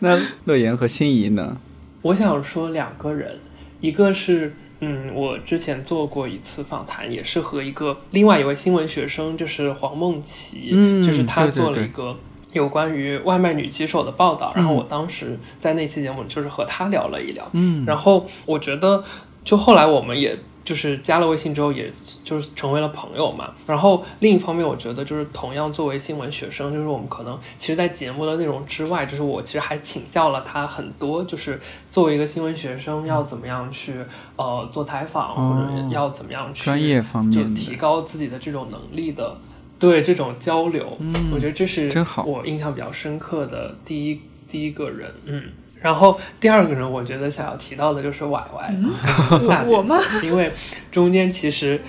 [0.00, 1.58] 那乐言和心仪呢？
[2.02, 3.38] 我想说两个人，
[3.80, 10.70] 一个是嗯，我之前做过一次访谈，也是和一个另外一位新闻学生，就是黄梦琪，
[11.04, 12.16] 就是他做了一个
[12.52, 19.02] 有关于外卖女骑手的报道，然后我当时在那期节目就是和他聊了一聊，嗯，然后我觉得
[19.44, 20.38] 就后来我们也。
[20.64, 21.90] 就是加了微信之后，也
[22.22, 23.52] 就是成为了朋友嘛。
[23.66, 31.60] 然后另一方面，我觉得就是同样作为新闻学生，就是我们可能其实，在节目的内容之外，就是我其实还请教了他很多，就是
[31.90, 33.94] 作为一个新闻学生要怎么样去
[34.36, 39.36] 呃做采访，或者要怎么样去专业方面就提高自己的这种能力的，
[39.78, 40.96] 对这种交流，
[41.34, 41.92] 我觉得这是
[42.24, 45.44] 我印象比较深刻的第一第一个人，嗯。
[45.82, 49.98] 然后第二个人，我觉得想要提到的就是 Y Y，、嗯，我吗？
[50.22, 50.50] 因为
[50.90, 51.80] 中间其实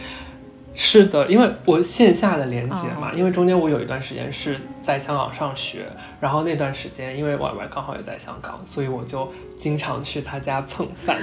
[0.73, 5.85] 是的，因为我线下的连接嘛，因为中间我有一段时间是在香港上学，
[6.19, 11.19] 然后那段时间因为婉婉刚好也在香港，所以我就经常去他家蹭饭。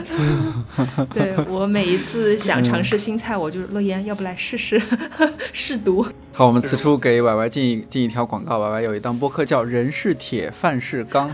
[1.13, 4.81] 对我每一次想尝试新菜，我就乐言，要不来试试
[5.53, 6.07] 试毒。
[6.33, 11.29] 好，我们此处给 Y Y 进一进一条广告，，Y Y 有一档播客叫《人是铁，饭是钢》。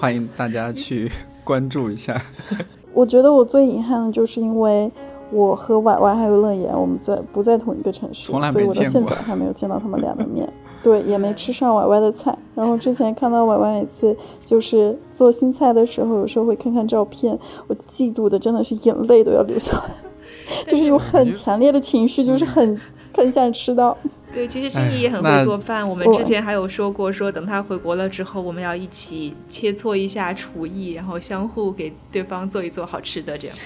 [0.00, 1.10] 欢迎大家去
[1.42, 2.22] 关注一下。
[2.94, 4.90] 我觉得我最遗憾的就是因为
[5.30, 10.48] 我和婉婉还有乐言，我们在不在同一个城市，所以我到现在还没有见到他们俩的面。
[10.80, 12.36] 对，也没吃上婉婉的菜。
[12.54, 17.36] 然后之前看到婉婉每次就是做新菜的时候，有时候会看看照片，
[17.66, 19.90] 我嫉妒的真的是眼泪都要流下来，
[20.68, 22.80] 就是有很强烈的情绪，就是很
[23.12, 23.96] 很想吃到。
[24.32, 25.86] 对，其实心仪也很会做饭。
[25.86, 33.36] 我们之前还有说过，说等他回国了之后，我们要一起切磋一下厨艺，然后相互给对方做一做好吃的。
[33.36, 33.56] 这样，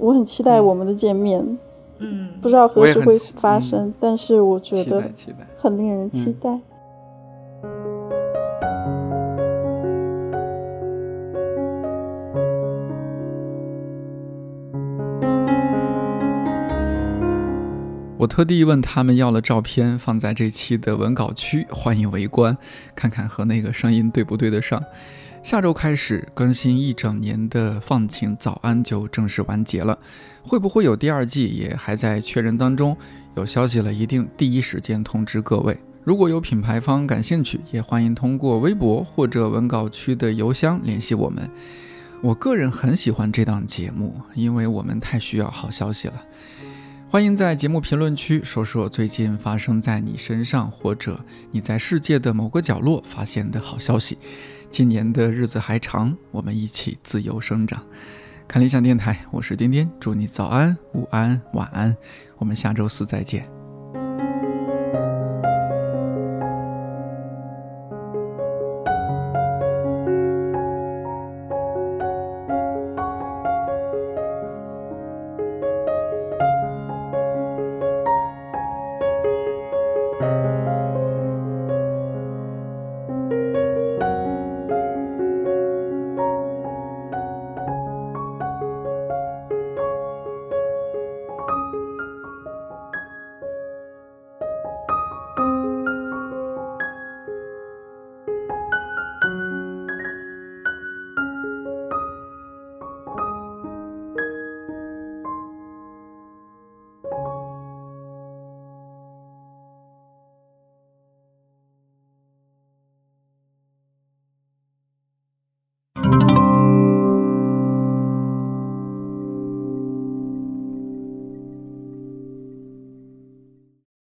[0.00, 1.58] 我很期待我们的见面。
[1.98, 2.30] 嗯。
[2.40, 5.10] 不知道何时会发生但是我觉得
[5.58, 6.60] 很令人期待。
[18.20, 22.54] 我特地问他们要了照片放在这期的文稿区欢迎围观
[22.94, 24.82] 看看和那个声音对不对得上。
[25.42, 29.98] 下周开始更新一整年的放晴早安就正式完结了，
[30.42, 32.96] 会不会有第二季也还在确认当中，
[33.34, 35.76] 有消息了一定第一时间通知各位。
[36.04, 41.50] 如果有品牌方感兴趣，也欢迎通过微博或者文稿区的邮箱联系我们。
[42.22, 46.22] 我个人很喜欢这档节目，因为我们太需要好消息了。
[47.08, 51.18] 欢迎在节目评论区说说最近发生在你身上或者
[51.50, 54.16] 你在世界的某个角落发现的好消息。
[54.70, 57.84] 今年的日子还长，我们一起自由生长。
[58.46, 61.94] 看理想电台，我是颠颠，祝你早安、午安、晚安。
[62.38, 63.59] 我们下周四再见。